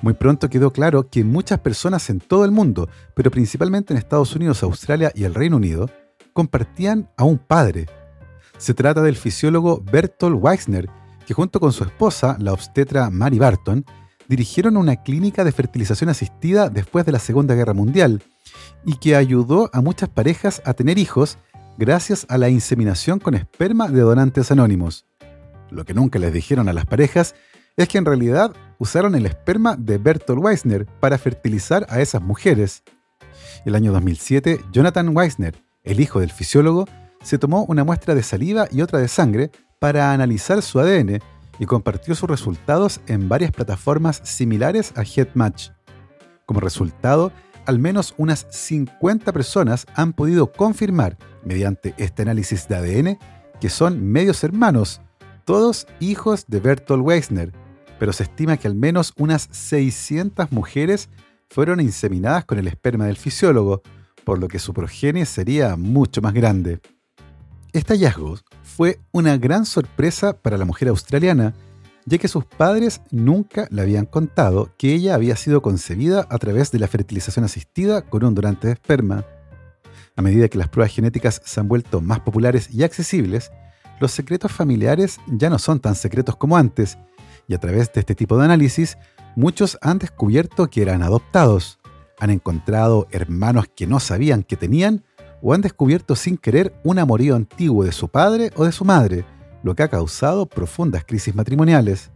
Muy 0.00 0.14
pronto 0.14 0.48
quedó 0.48 0.72
claro 0.72 1.08
que 1.08 1.24
muchas 1.24 1.60
personas 1.60 2.08
en 2.10 2.20
todo 2.20 2.44
el 2.44 2.50
mundo, 2.50 2.88
pero 3.14 3.30
principalmente 3.30 3.92
en 3.92 3.98
Estados 3.98 4.34
Unidos, 4.36 4.62
Australia 4.62 5.12
y 5.14 5.24
el 5.24 5.34
Reino 5.34 5.56
Unido, 5.56 5.90
compartían 6.32 7.10
a 7.16 7.24
un 7.24 7.38
padre. 7.38 7.86
Se 8.58 8.74
trata 8.74 9.02
del 9.02 9.16
fisiólogo 9.16 9.82
Bertolt 9.82 10.38
Weissner, 10.40 10.88
que 11.26 11.34
junto 11.34 11.60
con 11.60 11.72
su 11.72 11.84
esposa, 11.84 12.36
la 12.38 12.52
obstetra 12.52 13.10
Mary 13.10 13.38
Barton, 13.38 13.84
dirigieron 14.32 14.78
una 14.78 14.96
clínica 14.96 15.44
de 15.44 15.52
fertilización 15.52 16.08
asistida 16.08 16.70
después 16.70 17.04
de 17.04 17.12
la 17.12 17.18
Segunda 17.18 17.54
Guerra 17.54 17.74
Mundial 17.74 18.22
y 18.82 18.96
que 18.96 19.14
ayudó 19.14 19.68
a 19.74 19.82
muchas 19.82 20.08
parejas 20.08 20.62
a 20.64 20.72
tener 20.72 20.96
hijos 20.96 21.36
gracias 21.76 22.24
a 22.30 22.38
la 22.38 22.48
inseminación 22.48 23.18
con 23.18 23.34
esperma 23.34 23.88
de 23.88 24.00
donantes 24.00 24.50
anónimos. 24.50 25.04
Lo 25.70 25.84
que 25.84 25.92
nunca 25.92 26.18
les 26.18 26.32
dijeron 26.32 26.70
a 26.70 26.72
las 26.72 26.86
parejas 26.86 27.34
es 27.76 27.88
que 27.88 27.98
en 27.98 28.06
realidad 28.06 28.54
usaron 28.78 29.14
el 29.16 29.26
esperma 29.26 29.76
de 29.76 29.98
Bertolt 29.98 30.42
Weissner 30.42 30.86
para 30.86 31.18
fertilizar 31.18 31.84
a 31.90 32.00
esas 32.00 32.22
mujeres. 32.22 32.84
El 33.66 33.74
año 33.74 33.92
2007, 33.92 34.62
Jonathan 34.72 35.14
Weissner, 35.14 35.62
el 35.84 36.00
hijo 36.00 36.20
del 36.20 36.30
fisiólogo, 36.30 36.88
se 37.22 37.36
tomó 37.36 37.66
una 37.66 37.84
muestra 37.84 38.14
de 38.14 38.22
saliva 38.22 38.66
y 38.70 38.80
otra 38.80 38.98
de 38.98 39.08
sangre 39.08 39.50
para 39.78 40.10
analizar 40.10 40.62
su 40.62 40.80
ADN 40.80 41.20
y 41.62 41.66
compartió 41.66 42.16
sus 42.16 42.28
resultados 42.28 43.00
en 43.06 43.28
varias 43.28 43.52
plataformas 43.52 44.20
similares 44.24 44.92
a 44.96 45.04
HeadMatch. 45.04 45.68
Como 46.44 46.58
resultado, 46.58 47.30
al 47.66 47.78
menos 47.78 48.14
unas 48.16 48.48
50 48.50 49.32
personas 49.32 49.86
han 49.94 50.12
podido 50.12 50.50
confirmar, 50.50 51.16
mediante 51.44 51.94
este 51.98 52.22
análisis 52.22 52.66
de 52.66 52.74
ADN, 52.74 53.18
que 53.60 53.68
son 53.68 54.04
medios 54.10 54.42
hermanos, 54.42 55.02
todos 55.44 55.86
hijos 56.00 56.46
de 56.48 56.58
Bertolt 56.58 57.04
Weissner, 57.04 57.52
pero 57.96 58.12
se 58.12 58.24
estima 58.24 58.56
que 58.56 58.66
al 58.66 58.74
menos 58.74 59.12
unas 59.16 59.48
600 59.52 60.50
mujeres 60.50 61.10
fueron 61.48 61.78
inseminadas 61.78 62.44
con 62.44 62.58
el 62.58 62.66
esperma 62.66 63.06
del 63.06 63.16
fisiólogo, 63.16 63.82
por 64.24 64.40
lo 64.40 64.48
que 64.48 64.58
su 64.58 64.74
progenie 64.74 65.26
sería 65.26 65.76
mucho 65.76 66.22
más 66.22 66.34
grande. 66.34 66.80
Este 67.72 67.94
hallazgo 67.94 68.36
fue 68.62 69.00
una 69.12 69.38
gran 69.38 69.64
sorpresa 69.64 70.34
para 70.34 70.58
la 70.58 70.66
mujer 70.66 70.88
australiana, 70.88 71.54
ya 72.04 72.18
que 72.18 72.28
sus 72.28 72.44
padres 72.44 73.00
nunca 73.10 73.66
le 73.70 73.80
habían 73.80 74.04
contado 74.04 74.68
que 74.76 74.92
ella 74.92 75.14
había 75.14 75.36
sido 75.36 75.62
concebida 75.62 76.26
a 76.28 76.36
través 76.36 76.70
de 76.70 76.78
la 76.78 76.86
fertilización 76.86 77.46
asistida 77.46 78.02
con 78.02 78.24
un 78.24 78.34
donante 78.34 78.66
de 78.66 78.74
esperma. 78.74 79.24
A 80.16 80.20
medida 80.20 80.48
que 80.48 80.58
las 80.58 80.68
pruebas 80.68 80.94
genéticas 80.94 81.40
se 81.46 81.60
han 81.60 81.68
vuelto 81.68 82.02
más 82.02 82.20
populares 82.20 82.68
y 82.70 82.82
accesibles, 82.82 83.50
los 84.00 84.12
secretos 84.12 84.52
familiares 84.52 85.18
ya 85.26 85.48
no 85.48 85.58
son 85.58 85.80
tan 85.80 85.94
secretos 85.94 86.36
como 86.36 86.58
antes, 86.58 86.98
y 87.48 87.54
a 87.54 87.58
través 87.58 87.90
de 87.94 88.00
este 88.00 88.14
tipo 88.14 88.36
de 88.36 88.44
análisis, 88.44 88.98
muchos 89.34 89.78
han 89.80 89.98
descubierto 89.98 90.68
que 90.68 90.82
eran 90.82 91.02
adoptados, 91.02 91.78
han 92.20 92.28
encontrado 92.28 93.08
hermanos 93.12 93.64
que 93.74 93.86
no 93.86 93.98
sabían 93.98 94.42
que 94.42 94.58
tenían, 94.58 95.04
o 95.42 95.52
han 95.52 95.60
descubierto 95.60 96.14
sin 96.14 96.38
querer 96.38 96.72
un 96.84 96.98
amorío 96.98 97.34
antiguo 97.34 97.84
de 97.84 97.92
su 97.92 98.08
padre 98.08 98.52
o 98.56 98.64
de 98.64 98.72
su 98.72 98.84
madre, 98.84 99.24
lo 99.62 99.74
que 99.74 99.82
ha 99.82 99.88
causado 99.88 100.46
profundas 100.46 101.04
crisis 101.04 101.34
matrimoniales. 101.34 102.10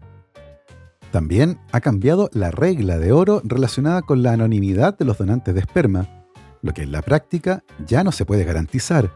También 1.11 1.59
ha 1.73 1.81
cambiado 1.81 2.31
la 2.33 2.51
regla 2.51 2.99
de 2.99 3.13
oro 3.13 3.43
relacionada 3.45 4.03
con 4.03 4.23
la 4.23 4.33
anonimidad 4.33 4.97
de 4.97 5.05
los 5.05 5.19
donantes 5.19 5.55
de 5.55 5.61
esperma, 5.61 6.09
lo 6.63 6.73
que 6.73 6.83
en 6.83 6.93
la 6.93 7.03
práctica 7.03 7.63
ya 7.87 8.05
no 8.05 8.13
se 8.13 8.25
puede 8.25 8.45
garantizar, 8.45 9.13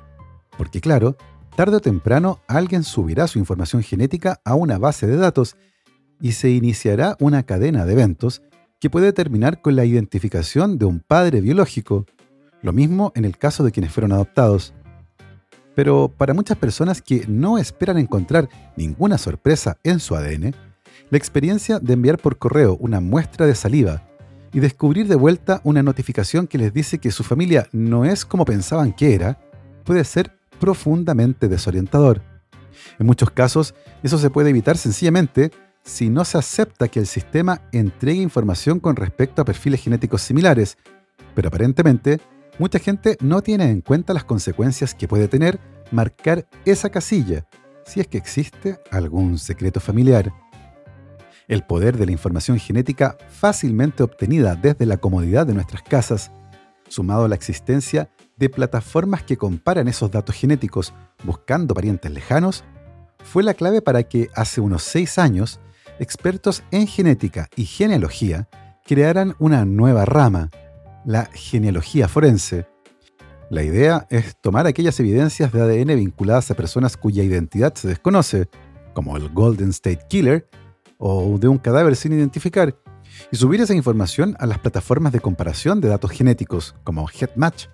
porque 0.58 0.80
claro, 0.80 1.16
tarde 1.56 1.76
o 1.76 1.80
temprano 1.80 2.40
alguien 2.48 2.82
subirá 2.82 3.26
su 3.26 3.38
información 3.38 3.82
genética 3.82 4.40
a 4.44 4.54
una 4.54 4.78
base 4.78 5.06
de 5.06 5.16
datos 5.16 5.56
y 6.20 6.32
se 6.32 6.50
iniciará 6.50 7.16
una 7.20 7.44
cadena 7.44 7.86
de 7.86 7.92
eventos 7.92 8.42
que 8.78 8.90
puede 8.90 9.12
terminar 9.12 9.60
con 9.60 9.76
la 9.76 9.84
identificación 9.84 10.78
de 10.78 10.86
un 10.86 11.00
padre 11.00 11.40
biológico, 11.40 12.06
lo 12.62 12.72
mismo 12.72 13.12
en 13.14 13.24
el 13.24 13.36
caso 13.38 13.64
de 13.64 13.72
quienes 13.72 13.92
fueron 13.92 14.12
adoptados. 14.12 14.74
Pero 15.74 16.08
para 16.08 16.34
muchas 16.34 16.58
personas 16.58 17.00
que 17.00 17.24
no 17.28 17.58
esperan 17.58 17.98
encontrar 17.98 18.48
ninguna 18.76 19.18
sorpresa 19.18 19.78
en 19.82 20.00
su 20.00 20.14
ADN, 20.14 20.54
la 21.10 21.18
experiencia 21.18 21.78
de 21.78 21.92
enviar 21.92 22.18
por 22.18 22.38
correo 22.38 22.76
una 22.80 23.00
muestra 23.00 23.46
de 23.46 23.54
saliva 23.54 24.06
y 24.52 24.60
descubrir 24.60 25.06
de 25.08 25.14
vuelta 25.14 25.60
una 25.64 25.82
notificación 25.82 26.46
que 26.46 26.58
les 26.58 26.72
dice 26.72 26.98
que 26.98 27.10
su 27.10 27.22
familia 27.22 27.68
no 27.72 28.04
es 28.04 28.24
como 28.24 28.44
pensaban 28.44 28.92
que 28.92 29.14
era, 29.14 29.38
puede 29.84 30.04
ser 30.04 30.32
profundamente 30.58 31.48
desorientador. 31.48 32.22
En 32.98 33.06
muchos 33.06 33.30
casos, 33.30 33.74
eso 34.02 34.18
se 34.18 34.30
puede 34.30 34.50
evitar 34.50 34.76
sencillamente 34.76 35.50
si 35.82 36.10
no 36.10 36.24
se 36.24 36.38
acepta 36.38 36.88
que 36.88 37.00
el 37.00 37.06
sistema 37.06 37.62
entregue 37.72 38.20
información 38.20 38.80
con 38.80 38.96
respecto 38.96 39.40
a 39.40 39.44
perfiles 39.44 39.82
genéticos 39.82 40.22
similares, 40.22 40.76
pero 41.34 41.48
aparentemente 41.48 42.20
mucha 42.60 42.78
gente 42.78 43.16
no 43.22 43.40
tiene 43.40 43.70
en 43.70 43.80
cuenta 43.80 44.12
las 44.12 44.24
consecuencias 44.24 44.94
que 44.94 45.08
puede 45.08 45.28
tener 45.28 45.58
marcar 45.90 46.46
esa 46.66 46.90
casilla, 46.90 47.46
si 47.86 48.00
es 48.00 48.06
que 48.06 48.18
existe 48.18 48.78
algún 48.90 49.38
secreto 49.38 49.80
familiar. 49.80 50.30
El 51.48 51.64
poder 51.64 51.96
de 51.96 52.04
la 52.04 52.12
información 52.12 52.58
genética 52.58 53.16
fácilmente 53.30 54.02
obtenida 54.02 54.56
desde 54.56 54.84
la 54.84 54.98
comodidad 54.98 55.46
de 55.46 55.54
nuestras 55.54 55.82
casas, 55.82 56.32
sumado 56.86 57.24
a 57.24 57.28
la 57.28 57.34
existencia 57.34 58.10
de 58.36 58.50
plataformas 58.50 59.22
que 59.22 59.38
comparan 59.38 59.88
esos 59.88 60.10
datos 60.10 60.36
genéticos 60.36 60.92
buscando 61.24 61.72
parientes 61.72 62.10
lejanos, 62.10 62.62
fue 63.24 63.42
la 63.42 63.54
clave 63.54 63.80
para 63.80 64.02
que 64.02 64.28
hace 64.34 64.60
unos 64.60 64.82
seis 64.82 65.18
años 65.18 65.60
expertos 65.98 66.62
en 66.72 66.86
genética 66.86 67.48
y 67.56 67.64
genealogía 67.64 68.50
crearan 68.84 69.34
una 69.38 69.64
nueva 69.64 70.04
rama, 70.04 70.50
la 71.04 71.26
genealogía 71.32 72.08
forense. 72.08 72.66
La 73.50 73.62
idea 73.62 74.06
es 74.10 74.36
tomar 74.40 74.66
aquellas 74.66 75.00
evidencias 75.00 75.52
de 75.52 75.60
ADN 75.60 75.96
vinculadas 75.96 76.50
a 76.50 76.54
personas 76.54 76.96
cuya 76.96 77.24
identidad 77.24 77.74
se 77.74 77.88
desconoce, 77.88 78.48
como 78.94 79.16
el 79.16 79.28
Golden 79.28 79.70
State 79.70 80.06
Killer, 80.08 80.48
o 80.98 81.38
de 81.38 81.48
un 81.48 81.58
cadáver 81.58 81.96
sin 81.96 82.12
identificar, 82.12 82.76
y 83.32 83.36
subir 83.36 83.60
esa 83.60 83.74
información 83.74 84.36
a 84.38 84.46
las 84.46 84.58
plataformas 84.58 85.12
de 85.12 85.20
comparación 85.20 85.80
de 85.80 85.88
datos 85.88 86.12
genéticos, 86.12 86.76
como 86.84 87.08
HeadMatch, 87.08 87.66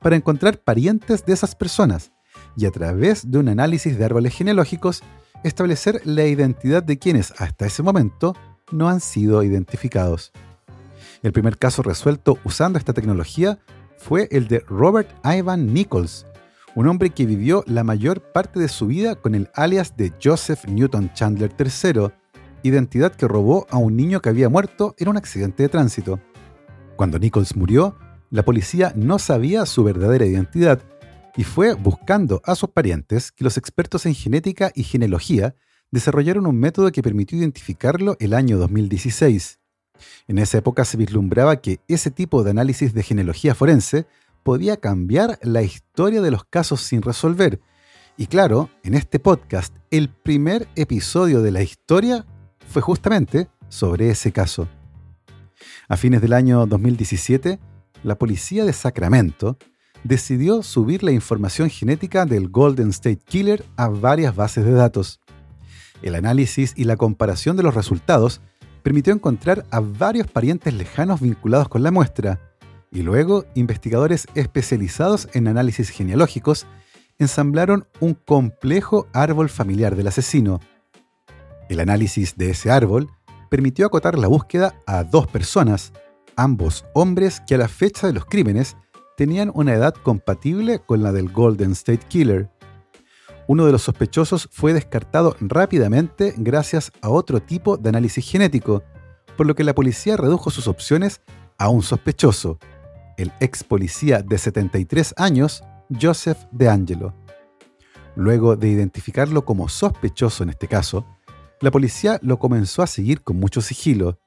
para 0.00 0.16
encontrar 0.16 0.58
parientes 0.58 1.24
de 1.24 1.32
esas 1.32 1.54
personas, 1.54 2.12
y 2.56 2.66
a 2.66 2.70
través 2.70 3.30
de 3.30 3.38
un 3.38 3.48
análisis 3.48 3.96
de 3.96 4.04
árboles 4.04 4.34
genealógicos, 4.34 5.02
establecer 5.44 6.02
la 6.04 6.26
identidad 6.26 6.82
de 6.82 6.98
quienes 6.98 7.32
hasta 7.38 7.66
ese 7.66 7.82
momento 7.82 8.34
no 8.70 8.88
han 8.88 9.00
sido 9.00 9.42
identificados. 9.42 10.32
El 11.22 11.32
primer 11.32 11.56
caso 11.56 11.82
resuelto 11.82 12.38
usando 12.44 12.78
esta 12.78 12.92
tecnología 12.92 13.60
fue 13.96 14.26
el 14.32 14.48
de 14.48 14.60
Robert 14.66 15.08
Ivan 15.24 15.72
Nichols, 15.72 16.26
un 16.74 16.88
hombre 16.88 17.10
que 17.10 17.26
vivió 17.26 17.62
la 17.68 17.84
mayor 17.84 18.32
parte 18.32 18.58
de 18.58 18.68
su 18.68 18.88
vida 18.88 19.14
con 19.14 19.36
el 19.36 19.48
alias 19.54 19.96
de 19.96 20.12
Joseph 20.22 20.64
Newton 20.66 21.12
Chandler 21.14 21.52
III, 21.56 22.10
identidad 22.64 23.14
que 23.14 23.28
robó 23.28 23.66
a 23.70 23.76
un 23.76 23.96
niño 23.96 24.20
que 24.20 24.30
había 24.30 24.48
muerto 24.48 24.96
en 24.98 25.08
un 25.08 25.16
accidente 25.16 25.62
de 25.62 25.68
tránsito. 25.68 26.18
Cuando 26.96 27.20
Nichols 27.20 27.54
murió, 27.54 27.96
la 28.30 28.44
policía 28.44 28.92
no 28.96 29.20
sabía 29.20 29.64
su 29.66 29.84
verdadera 29.84 30.26
identidad 30.26 30.82
y 31.36 31.44
fue 31.44 31.74
buscando 31.74 32.42
a 32.44 32.56
sus 32.56 32.70
parientes 32.70 33.30
que 33.30 33.44
los 33.44 33.56
expertos 33.56 34.06
en 34.06 34.14
genética 34.14 34.72
y 34.74 34.82
genealogía 34.82 35.54
desarrollaron 35.92 36.46
un 36.46 36.58
método 36.58 36.90
que 36.90 37.02
permitió 37.02 37.38
identificarlo 37.38 38.16
el 38.18 38.34
año 38.34 38.58
2016. 38.58 39.61
En 40.28 40.38
esa 40.38 40.58
época 40.58 40.84
se 40.84 40.96
vislumbraba 40.96 41.56
que 41.56 41.80
ese 41.88 42.10
tipo 42.10 42.42
de 42.42 42.50
análisis 42.50 42.94
de 42.94 43.02
genealogía 43.02 43.54
forense 43.54 44.06
podía 44.42 44.76
cambiar 44.76 45.38
la 45.42 45.62
historia 45.62 46.20
de 46.20 46.30
los 46.30 46.44
casos 46.44 46.80
sin 46.80 47.02
resolver. 47.02 47.60
Y 48.16 48.26
claro, 48.26 48.68
en 48.82 48.94
este 48.94 49.18
podcast, 49.18 49.74
el 49.90 50.08
primer 50.08 50.68
episodio 50.74 51.42
de 51.42 51.50
la 51.50 51.62
historia 51.62 52.26
fue 52.68 52.82
justamente 52.82 53.48
sobre 53.68 54.10
ese 54.10 54.32
caso. 54.32 54.68
A 55.88 55.96
fines 55.96 56.20
del 56.20 56.32
año 56.32 56.66
2017, 56.66 57.58
la 58.02 58.18
policía 58.18 58.64
de 58.64 58.72
Sacramento 58.72 59.56
decidió 60.04 60.62
subir 60.62 61.02
la 61.02 61.12
información 61.12 61.70
genética 61.70 62.26
del 62.26 62.48
Golden 62.48 62.90
State 62.90 63.20
Killer 63.24 63.64
a 63.76 63.88
varias 63.88 64.34
bases 64.34 64.64
de 64.64 64.72
datos. 64.72 65.20
El 66.02 66.16
análisis 66.16 66.74
y 66.76 66.84
la 66.84 66.96
comparación 66.96 67.56
de 67.56 67.62
los 67.62 67.74
resultados 67.74 68.40
permitió 68.82 69.12
encontrar 69.12 69.64
a 69.70 69.80
varios 69.80 70.26
parientes 70.26 70.74
lejanos 70.74 71.20
vinculados 71.20 71.68
con 71.68 71.82
la 71.82 71.90
muestra, 71.90 72.40
y 72.90 73.02
luego 73.02 73.44
investigadores 73.54 74.26
especializados 74.34 75.28
en 75.32 75.48
análisis 75.48 75.88
genealógicos 75.88 76.66
ensamblaron 77.18 77.86
un 78.00 78.14
complejo 78.14 79.06
árbol 79.12 79.48
familiar 79.48 79.96
del 79.96 80.08
asesino. 80.08 80.60
El 81.68 81.80
análisis 81.80 82.36
de 82.36 82.50
ese 82.50 82.70
árbol 82.70 83.08
permitió 83.48 83.86
acotar 83.86 84.18
la 84.18 84.28
búsqueda 84.28 84.74
a 84.86 85.04
dos 85.04 85.26
personas, 85.26 85.92
ambos 86.36 86.84
hombres 86.94 87.40
que 87.46 87.54
a 87.54 87.58
la 87.58 87.68
fecha 87.68 88.06
de 88.06 88.12
los 88.12 88.26
crímenes 88.26 88.76
tenían 89.16 89.50
una 89.54 89.74
edad 89.74 89.94
compatible 89.94 90.80
con 90.80 91.02
la 91.02 91.12
del 91.12 91.30
Golden 91.30 91.72
State 91.72 92.06
Killer. 92.08 92.50
Uno 93.48 93.66
de 93.66 93.72
los 93.72 93.82
sospechosos 93.82 94.48
fue 94.52 94.72
descartado 94.72 95.36
rápidamente 95.40 96.34
gracias 96.36 96.92
a 97.00 97.08
otro 97.08 97.40
tipo 97.40 97.76
de 97.76 97.88
análisis 97.88 98.28
genético, 98.30 98.82
por 99.36 99.46
lo 99.46 99.54
que 99.54 99.64
la 99.64 99.74
policía 99.74 100.16
redujo 100.16 100.50
sus 100.50 100.68
opciones 100.68 101.20
a 101.58 101.68
un 101.68 101.82
sospechoso, 101.82 102.58
el 103.16 103.32
ex 103.40 103.64
policía 103.64 104.22
de 104.22 104.38
73 104.38 105.14
años, 105.16 105.62
Joseph 106.00 106.38
DeAngelo. 106.52 107.14
Luego 108.14 108.56
de 108.56 108.68
identificarlo 108.68 109.44
como 109.44 109.68
sospechoso 109.68 110.42
en 110.42 110.50
este 110.50 110.68
caso, 110.68 111.06
la 111.60 111.70
policía 111.70 112.18
lo 112.22 112.38
comenzó 112.38 112.82
a 112.82 112.86
seguir 112.86 113.22
con 113.22 113.38
mucho 113.38 113.60
sigilo. 113.60 114.18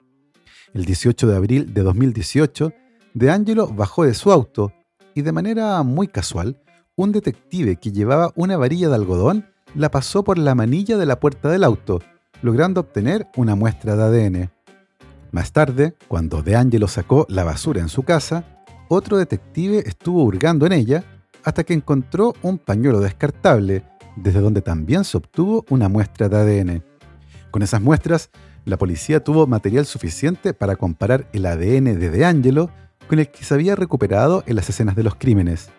El 0.74 0.86
18 0.86 1.28
de 1.28 1.36
abril 1.36 1.74
de 1.74 1.84
2018, 1.84 2.74
DeAngelo 3.14 3.68
bajó 3.68 4.06
de 4.06 4.14
su 4.14 4.32
auto 4.32 4.74
y 5.14 5.22
de 5.22 5.32
manera 5.32 5.82
muy 5.84 6.08
casual, 6.08 6.62
un 6.96 7.12
detective 7.12 7.76
que 7.76 7.92
llevaba 7.92 8.32
una 8.36 8.58
varilla 8.58 8.88
de 8.90 8.96
algodón 8.96 9.46
la 9.74 9.92
pasó 9.92 10.24
por 10.24 10.38
la 10.38 10.56
manilla 10.56 10.98
de 10.98 11.06
la 11.06 11.20
puerta 11.20 11.50
del 11.50 11.64
auto, 11.64 12.00
logrando 12.42 12.82
obtener 12.82 13.28
una 13.36 13.56
muestra 13.56 13.96
de 13.96 14.04
ADN. 14.04 14.52
Más 15.32 15.52
tarde, 15.52 15.96
cuando 16.08 16.42
DeAngelo 16.42 16.88
sacó 16.88 17.26
la 17.30 17.44
basura 17.44 17.82
en 17.82 17.90
su 17.90 18.04
casa, 18.04 18.46
otro 18.88 19.18
detective 19.18 19.84
estuvo 19.86 20.24
hurgando 20.24 20.66
en 20.66 20.72
ella 20.72 21.04
hasta 21.44 21.66
que 21.66 21.74
encontró 21.74 22.34
un 22.42 22.58
pañuelo 22.58 23.02
descartable, 23.02 23.84
desde 24.16 24.40
donde 24.40 24.62
también 24.62 25.04
se 25.04 25.18
obtuvo 25.18 25.66
una 25.70 25.90
muestra 25.90 26.30
de 26.30 26.38
ADN. 26.38 26.84
Con 27.52 27.62
esas 27.62 27.82
muestras, 27.82 28.30
la 28.64 28.78
policía 28.78 29.22
tuvo 29.22 29.46
material 29.46 29.86
suficiente 29.86 30.54
para 30.54 30.78
comparar 30.78 31.28
el 31.34 31.46
ADN 31.46 32.00
de 32.00 32.10
DeAngelo 32.10 32.70
con 33.10 33.20
el 33.20 33.30
que 33.30 33.44
se 33.44 33.54
había 33.54 33.76
recuperado 33.76 34.44
en 34.48 34.56
las 34.56 34.70
escenas 34.70 34.96
de 34.96 35.04
los 35.04 35.16
crímenes. 35.16 35.70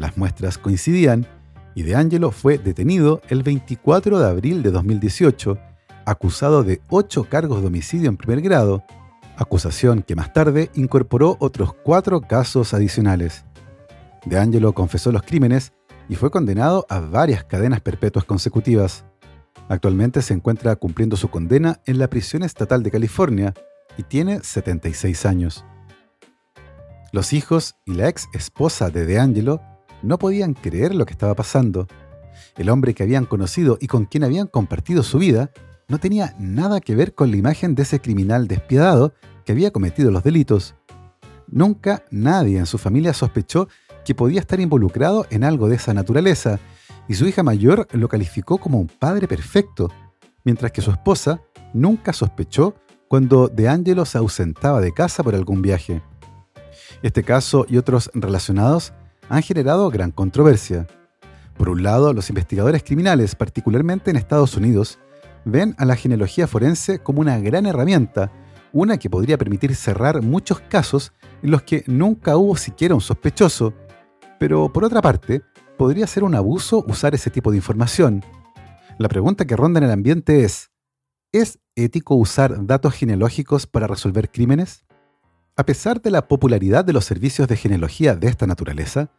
Las 0.00 0.16
muestras 0.16 0.56
coincidían 0.56 1.26
y 1.74 1.82
DeAngelo 1.82 2.30
fue 2.30 2.56
detenido 2.56 3.20
el 3.28 3.42
24 3.42 4.18
de 4.18 4.26
abril 4.26 4.62
de 4.62 4.70
2018, 4.70 5.58
acusado 6.06 6.64
de 6.64 6.80
ocho 6.88 7.24
cargos 7.24 7.60
de 7.60 7.66
homicidio 7.66 8.08
en 8.08 8.16
primer 8.16 8.40
grado, 8.40 8.82
acusación 9.36 10.02
que 10.02 10.16
más 10.16 10.32
tarde 10.32 10.70
incorporó 10.72 11.36
otros 11.38 11.74
cuatro 11.74 12.22
casos 12.22 12.72
adicionales. 12.72 13.44
De 14.24 14.38
Angelo 14.38 14.72
confesó 14.72 15.12
los 15.12 15.20
crímenes 15.20 15.74
y 16.08 16.14
fue 16.14 16.30
condenado 16.30 16.86
a 16.88 17.00
varias 17.00 17.44
cadenas 17.44 17.82
perpetuas 17.82 18.24
consecutivas. 18.24 19.04
Actualmente 19.68 20.22
se 20.22 20.32
encuentra 20.32 20.76
cumpliendo 20.76 21.18
su 21.18 21.28
condena 21.28 21.82
en 21.84 21.98
la 21.98 22.08
prisión 22.08 22.42
estatal 22.42 22.82
de 22.82 22.90
California 22.90 23.52
y 23.98 24.04
tiene 24.04 24.40
76 24.42 25.26
años. 25.26 25.62
Los 27.12 27.34
hijos 27.34 27.76
y 27.84 27.92
la 27.92 28.08
ex 28.08 28.28
esposa 28.32 28.88
de 28.88 29.04
De 29.04 29.18
Angelo 29.18 29.60
no 30.02 30.18
podían 30.18 30.54
creer 30.54 30.94
lo 30.94 31.06
que 31.06 31.12
estaba 31.12 31.34
pasando. 31.34 31.86
El 32.56 32.70
hombre 32.70 32.94
que 32.94 33.02
habían 33.02 33.26
conocido 33.26 33.78
y 33.80 33.86
con 33.86 34.06
quien 34.06 34.24
habían 34.24 34.46
compartido 34.46 35.02
su 35.02 35.18
vida 35.18 35.50
no 35.88 35.98
tenía 35.98 36.34
nada 36.38 36.80
que 36.80 36.94
ver 36.94 37.14
con 37.14 37.30
la 37.30 37.36
imagen 37.36 37.74
de 37.74 37.82
ese 37.82 38.00
criminal 38.00 38.48
despiadado 38.48 39.12
que 39.44 39.52
había 39.52 39.72
cometido 39.72 40.10
los 40.10 40.22
delitos. 40.22 40.74
Nunca 41.48 42.04
nadie 42.10 42.58
en 42.58 42.66
su 42.66 42.78
familia 42.78 43.12
sospechó 43.12 43.68
que 44.04 44.14
podía 44.14 44.40
estar 44.40 44.60
involucrado 44.60 45.26
en 45.30 45.44
algo 45.44 45.68
de 45.68 45.76
esa 45.76 45.92
naturaleza, 45.92 46.60
y 47.08 47.14
su 47.14 47.26
hija 47.26 47.42
mayor 47.42 47.88
lo 47.92 48.08
calificó 48.08 48.58
como 48.58 48.78
un 48.78 48.86
padre 48.86 49.26
perfecto, 49.26 49.90
mientras 50.44 50.70
que 50.70 50.80
su 50.80 50.92
esposa 50.92 51.42
nunca 51.74 52.12
sospechó 52.12 52.76
cuando 53.08 53.48
De 53.48 53.68
Angelo 53.68 54.04
se 54.04 54.18
ausentaba 54.18 54.80
de 54.80 54.92
casa 54.92 55.24
por 55.24 55.34
algún 55.34 55.60
viaje. 55.60 56.02
Este 57.02 57.24
caso 57.24 57.66
y 57.68 57.76
otros 57.78 58.10
relacionados 58.14 58.92
han 59.30 59.42
generado 59.42 59.88
gran 59.90 60.10
controversia. 60.10 60.86
Por 61.56 61.70
un 61.70 61.82
lado, 61.82 62.12
los 62.12 62.28
investigadores 62.28 62.82
criminales, 62.82 63.34
particularmente 63.34 64.10
en 64.10 64.16
Estados 64.16 64.56
Unidos, 64.56 64.98
ven 65.46 65.74
a 65.78 65.86
la 65.86 65.96
genealogía 65.96 66.46
forense 66.46 66.98
como 66.98 67.22
una 67.22 67.38
gran 67.38 67.64
herramienta 67.64 68.30
una 68.72 68.98
que 68.98 69.10
podría 69.10 69.38
permitir 69.38 69.74
cerrar 69.74 70.22
muchos 70.22 70.60
casos 70.60 71.12
en 71.42 71.50
los 71.50 71.62
que 71.62 71.82
nunca 71.86 72.36
hubo 72.36 72.56
siquiera 72.56 72.94
un 72.94 73.00
sospechoso, 73.00 73.74
pero 74.38 74.72
por 74.72 74.84
otra 74.84 75.02
parte, 75.02 75.42
podría 75.76 76.06
ser 76.06 76.24
un 76.24 76.34
abuso 76.34 76.84
usar 76.86 77.14
ese 77.14 77.30
tipo 77.30 77.50
de 77.50 77.56
información. 77.56 78.24
La 78.98 79.08
pregunta 79.08 79.46
que 79.46 79.56
ronda 79.56 79.78
en 79.78 79.84
el 79.84 79.90
ambiente 79.90 80.44
es, 80.44 80.70
¿es 81.32 81.58
ético 81.74 82.14
usar 82.14 82.66
datos 82.66 82.94
genealógicos 82.94 83.66
para 83.66 83.86
resolver 83.86 84.30
crímenes? 84.30 84.84
A 85.56 85.64
pesar 85.64 86.00
de 86.00 86.10
la 86.10 86.28
popularidad 86.28 86.84
de 86.84 86.92
los 86.92 87.04
servicios 87.04 87.48
de 87.48 87.56
genealogía 87.56 88.14
de 88.14 88.28
esta 88.28 88.46
naturaleza, 88.46 89.10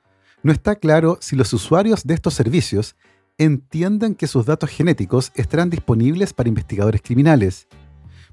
no 0.44 0.52
está 0.52 0.76
claro 0.76 1.18
si 1.22 1.36
los 1.36 1.54
usuarios 1.54 2.04
de 2.04 2.14
estos 2.14 2.34
servicios 2.34 2.96
entienden 3.38 4.16
que 4.16 4.28
sus 4.28 4.46
datos 4.46 4.70
genéticos 4.70 5.32
estarán 5.36 5.70
disponibles 5.70 6.34
para 6.34 6.50
investigadores 6.50 7.02
criminales. 7.02 7.68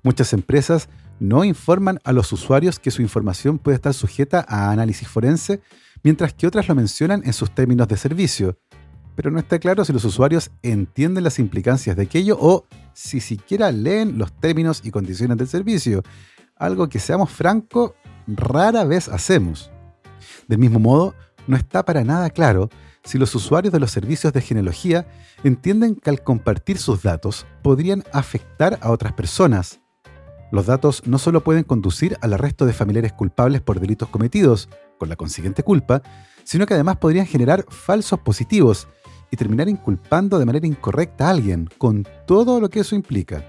Muchas 0.02 0.32
empresas 0.32 0.88
no 1.20 1.44
informan 1.44 1.98
a 2.04 2.12
los 2.12 2.32
usuarios 2.32 2.78
que 2.78 2.90
su 2.90 3.02
información 3.02 3.58
puede 3.58 3.76
estar 3.76 3.94
sujeta 3.94 4.44
a 4.48 4.70
análisis 4.70 5.08
forense, 5.08 5.60
mientras 6.02 6.32
que 6.32 6.46
otras 6.46 6.68
lo 6.68 6.74
mencionan 6.74 7.22
en 7.24 7.32
sus 7.32 7.54
términos 7.54 7.88
de 7.88 7.96
servicio. 7.96 8.58
Pero 9.16 9.30
no 9.30 9.40
está 9.40 9.58
claro 9.58 9.84
si 9.84 9.92
los 9.92 10.04
usuarios 10.04 10.50
entienden 10.62 11.24
las 11.24 11.38
implicancias 11.38 11.96
de 11.96 12.04
aquello 12.04 12.38
o 12.40 12.66
si 12.92 13.20
siquiera 13.20 13.72
leen 13.72 14.16
los 14.16 14.32
términos 14.32 14.80
y 14.84 14.90
condiciones 14.92 15.36
del 15.36 15.48
servicio, 15.48 16.02
algo 16.54 16.88
que, 16.88 17.00
seamos 17.00 17.30
francos, 17.30 17.92
rara 18.28 18.84
vez 18.84 19.08
hacemos. 19.08 19.70
Del 20.46 20.58
mismo 20.58 20.78
modo, 20.78 21.14
no 21.48 21.56
está 21.56 21.84
para 21.84 22.04
nada 22.04 22.30
claro 22.30 22.68
si 23.02 23.18
los 23.18 23.34
usuarios 23.34 23.72
de 23.72 23.80
los 23.80 23.90
servicios 23.90 24.32
de 24.32 24.42
genealogía 24.42 25.08
entienden 25.42 25.96
que 25.96 26.10
al 26.10 26.22
compartir 26.22 26.78
sus 26.78 27.02
datos 27.02 27.46
podrían 27.62 28.04
afectar 28.12 28.78
a 28.82 28.90
otras 28.90 29.14
personas, 29.14 29.80
los 30.50 30.66
datos 30.66 31.06
no 31.06 31.18
solo 31.18 31.42
pueden 31.42 31.64
conducir 31.64 32.16
al 32.20 32.32
arresto 32.32 32.64
de 32.64 32.72
familiares 32.72 33.12
culpables 33.12 33.60
por 33.60 33.80
delitos 33.80 34.08
cometidos, 34.08 34.68
con 34.98 35.08
la 35.08 35.16
consiguiente 35.16 35.62
culpa, 35.62 36.02
sino 36.44 36.66
que 36.66 36.74
además 36.74 36.96
podrían 36.96 37.26
generar 37.26 37.64
falsos 37.68 38.20
positivos 38.20 38.88
y 39.30 39.36
terminar 39.36 39.68
inculpando 39.68 40.38
de 40.38 40.46
manera 40.46 40.66
incorrecta 40.66 41.26
a 41.26 41.30
alguien, 41.30 41.68
con 41.76 42.06
todo 42.26 42.60
lo 42.60 42.70
que 42.70 42.80
eso 42.80 42.94
implica. 42.94 43.44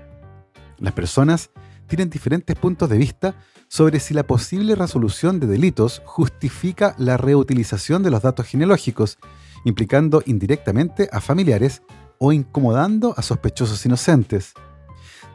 Las 0.77 0.93
personas 0.93 1.51
tienen 1.87 2.09
diferentes 2.09 2.55
puntos 2.57 2.89
de 2.89 2.97
vista 2.97 3.35
sobre 3.69 3.99
si 3.99 4.13
la 4.13 4.23
posible 4.23 4.75
resolución 4.75 5.39
de 5.39 5.47
delitos 5.47 6.01
justifica 6.05 6.95
la 6.97 7.17
reutilización 7.17 8.03
de 8.03 8.09
los 8.09 8.23
datos 8.23 8.47
genealógicos, 8.47 9.19
implicando 9.63 10.23
indirectamente 10.25 11.07
a 11.11 11.21
familiares 11.21 11.83
o 12.17 12.33
incomodando 12.33 13.13
a 13.15 13.21
sospechosos 13.21 13.85
inocentes. 13.85 14.53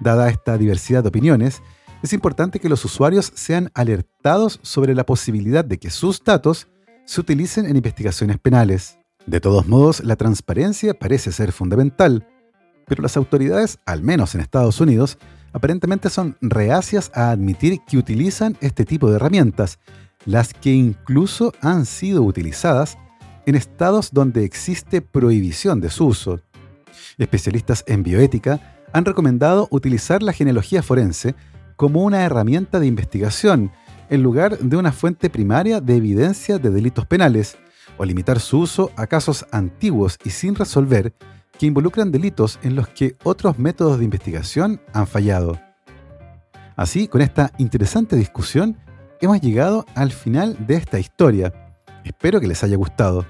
Dada 0.00 0.28
esta 0.28 0.58
diversidad 0.58 1.02
de 1.02 1.08
opiniones, 1.08 1.62
es 2.02 2.12
importante 2.12 2.58
que 2.58 2.68
los 2.68 2.84
usuarios 2.84 3.32
sean 3.34 3.70
alertados 3.72 4.58
sobre 4.62 4.94
la 4.94 5.06
posibilidad 5.06 5.64
de 5.64 5.78
que 5.78 5.88
sus 5.88 6.22
datos 6.22 6.68
se 7.06 7.20
utilicen 7.20 7.66
en 7.66 7.76
investigaciones 7.76 8.38
penales. 8.38 8.98
De 9.26 9.40
todos 9.40 9.66
modos, 9.66 10.04
la 10.04 10.16
transparencia 10.16 10.92
parece 10.92 11.32
ser 11.32 11.52
fundamental, 11.52 12.26
pero 12.86 13.02
las 13.02 13.16
autoridades, 13.16 13.78
al 13.86 14.02
menos 14.02 14.34
en 14.34 14.40
Estados 14.40 14.80
Unidos, 14.80 15.18
aparentemente 15.52 16.10
son 16.10 16.36
reacias 16.40 17.10
a 17.14 17.30
admitir 17.30 17.80
que 17.86 17.98
utilizan 17.98 18.56
este 18.60 18.84
tipo 18.84 19.08
de 19.08 19.16
herramientas, 19.16 19.78
las 20.26 20.54
que 20.54 20.72
incluso 20.72 21.52
han 21.60 21.86
sido 21.86 22.22
utilizadas 22.22 22.98
en 23.46 23.54
estados 23.54 24.12
donde 24.12 24.44
existe 24.44 25.02
prohibición 25.02 25.80
de 25.80 25.90
su 25.90 26.06
uso. 26.06 26.40
Especialistas 27.18 27.84
en 27.86 28.02
bioética 28.02 28.78
han 28.92 29.04
recomendado 29.04 29.68
utilizar 29.70 30.22
la 30.22 30.32
genealogía 30.32 30.82
forense 30.82 31.34
como 31.76 32.02
una 32.02 32.22
herramienta 32.24 32.80
de 32.80 32.86
investigación 32.86 33.72
en 34.10 34.22
lugar 34.22 34.58
de 34.58 34.76
una 34.76 34.92
fuente 34.92 35.30
primaria 35.30 35.80
de 35.80 35.96
evidencia 35.96 36.58
de 36.58 36.70
delitos 36.70 37.06
penales, 37.06 37.56
o 37.96 38.04
limitar 38.04 38.40
su 38.40 38.60
uso 38.60 38.90
a 38.96 39.06
casos 39.06 39.46
antiguos 39.52 40.18
y 40.24 40.30
sin 40.30 40.54
resolver 40.54 41.14
que 41.58 41.66
involucran 41.66 42.10
delitos 42.10 42.58
en 42.62 42.74
los 42.74 42.88
que 42.88 43.16
otros 43.22 43.58
métodos 43.58 43.98
de 43.98 44.04
investigación 44.04 44.80
han 44.92 45.06
fallado. 45.06 45.60
Así, 46.76 47.06
con 47.08 47.20
esta 47.20 47.52
interesante 47.58 48.16
discusión, 48.16 48.76
hemos 49.20 49.40
llegado 49.40 49.86
al 49.94 50.10
final 50.10 50.56
de 50.66 50.74
esta 50.74 50.98
historia. 50.98 51.52
Espero 52.04 52.40
que 52.40 52.48
les 52.48 52.62
haya 52.64 52.76
gustado. 52.76 53.24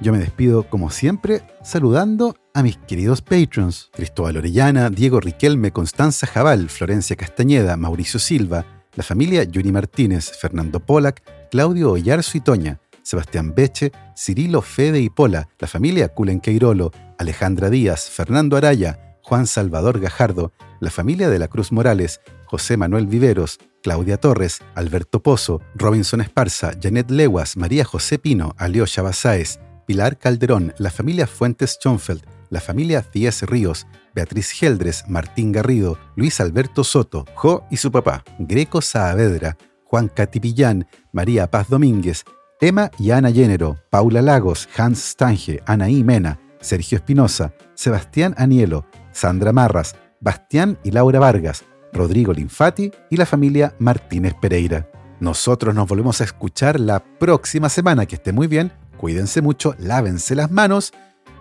Yo 0.00 0.12
me 0.12 0.18
despido, 0.18 0.62
como 0.68 0.90
siempre, 0.90 1.42
saludando 1.62 2.34
a 2.54 2.62
mis 2.62 2.78
queridos 2.78 3.20
patrons: 3.20 3.90
Cristóbal 3.92 4.38
Orellana, 4.38 4.88
Diego 4.88 5.20
Riquelme, 5.20 5.72
Constanza 5.72 6.26
Jabal, 6.26 6.70
Florencia 6.70 7.16
Castañeda, 7.16 7.76
Mauricio 7.76 8.18
Silva, 8.18 8.64
la 8.94 9.04
familia 9.04 9.44
Yuri 9.44 9.70
Martínez, 9.70 10.32
Fernando 10.40 10.80
Polak, 10.80 11.22
Claudio 11.50 11.92
Ollarzo 11.92 12.38
y 12.38 12.40
Toña, 12.40 12.80
Sebastián 13.02 13.54
Beche, 13.54 13.92
Cirilo 14.16 14.62
Fede 14.62 15.00
y 15.00 15.10
Pola, 15.10 15.48
la 15.58 15.68
familia 15.68 16.08
Culenqueirolo, 16.08 16.90
Alejandra 17.20 17.68
Díaz, 17.68 18.08
Fernando 18.08 18.56
Araya, 18.56 19.18
Juan 19.20 19.46
Salvador 19.46 20.00
Gajardo, 20.00 20.54
la 20.80 20.88
familia 20.88 21.28
de 21.28 21.38
la 21.38 21.48
Cruz 21.48 21.70
Morales, 21.70 22.22
José 22.46 22.78
Manuel 22.78 23.06
Viveros, 23.06 23.58
Claudia 23.82 24.16
Torres, 24.16 24.60
Alberto 24.74 25.22
Pozo, 25.22 25.60
Robinson 25.74 26.22
Esparza, 26.22 26.72
Janet 26.82 27.10
Leguas, 27.10 27.58
María 27.58 27.84
José 27.84 28.18
Pino, 28.18 28.54
Aliosha 28.56 29.02
Basáez, 29.02 29.60
Pilar 29.86 30.16
Calderón, 30.16 30.72
la 30.78 30.90
familia 30.90 31.26
Fuentes 31.26 31.76
Schonfeld, 31.78 32.22
la 32.48 32.62
familia 32.62 33.02
Cíes 33.02 33.42
Ríos, 33.42 33.86
Beatriz 34.14 34.50
Geldres, 34.52 35.04
Martín 35.06 35.52
Garrido, 35.52 35.98
Luis 36.16 36.40
Alberto 36.40 36.84
Soto, 36.84 37.26
Jo 37.34 37.64
y 37.70 37.76
su 37.76 37.92
papá, 37.92 38.24
Greco 38.38 38.80
Saavedra, 38.80 39.58
Juan 39.84 40.08
Catipillán, 40.08 40.86
María 41.12 41.50
Paz 41.50 41.68
Domínguez, 41.68 42.24
Emma 42.62 42.90
y 42.98 43.10
Ana 43.10 43.28
Llénero, 43.28 43.76
Paula 43.90 44.22
Lagos, 44.22 44.70
Hans 44.74 45.10
Stange, 45.10 45.62
Anaí 45.66 46.02
Mena, 46.02 46.40
Sergio 46.60 46.96
Espinosa, 46.96 47.52
Sebastián 47.74 48.34
Anielo, 48.38 48.86
Sandra 49.12 49.52
Marras, 49.52 49.96
Bastián 50.20 50.78
y 50.84 50.90
Laura 50.90 51.18
Vargas, 51.18 51.64
Rodrigo 51.92 52.32
Linfati 52.32 52.92
y 53.10 53.16
la 53.16 53.26
familia 53.26 53.74
Martínez 53.78 54.34
Pereira. 54.40 54.88
Nosotros 55.18 55.74
nos 55.74 55.88
volvemos 55.88 56.20
a 56.20 56.24
escuchar 56.24 56.80
la 56.80 57.00
próxima 57.00 57.68
semana. 57.68 58.06
Que 58.06 58.16
esté 58.16 58.32
muy 58.32 58.46
bien, 58.46 58.72
cuídense 58.96 59.42
mucho, 59.42 59.74
lávense 59.78 60.34
las 60.34 60.50
manos 60.50 60.92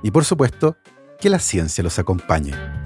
y 0.03 0.11
por 0.11 0.25
supuesto, 0.25 0.77
que 1.19 1.29
la 1.29 1.39
ciencia 1.39 1.83
los 1.83 1.99
acompañe. 1.99 2.78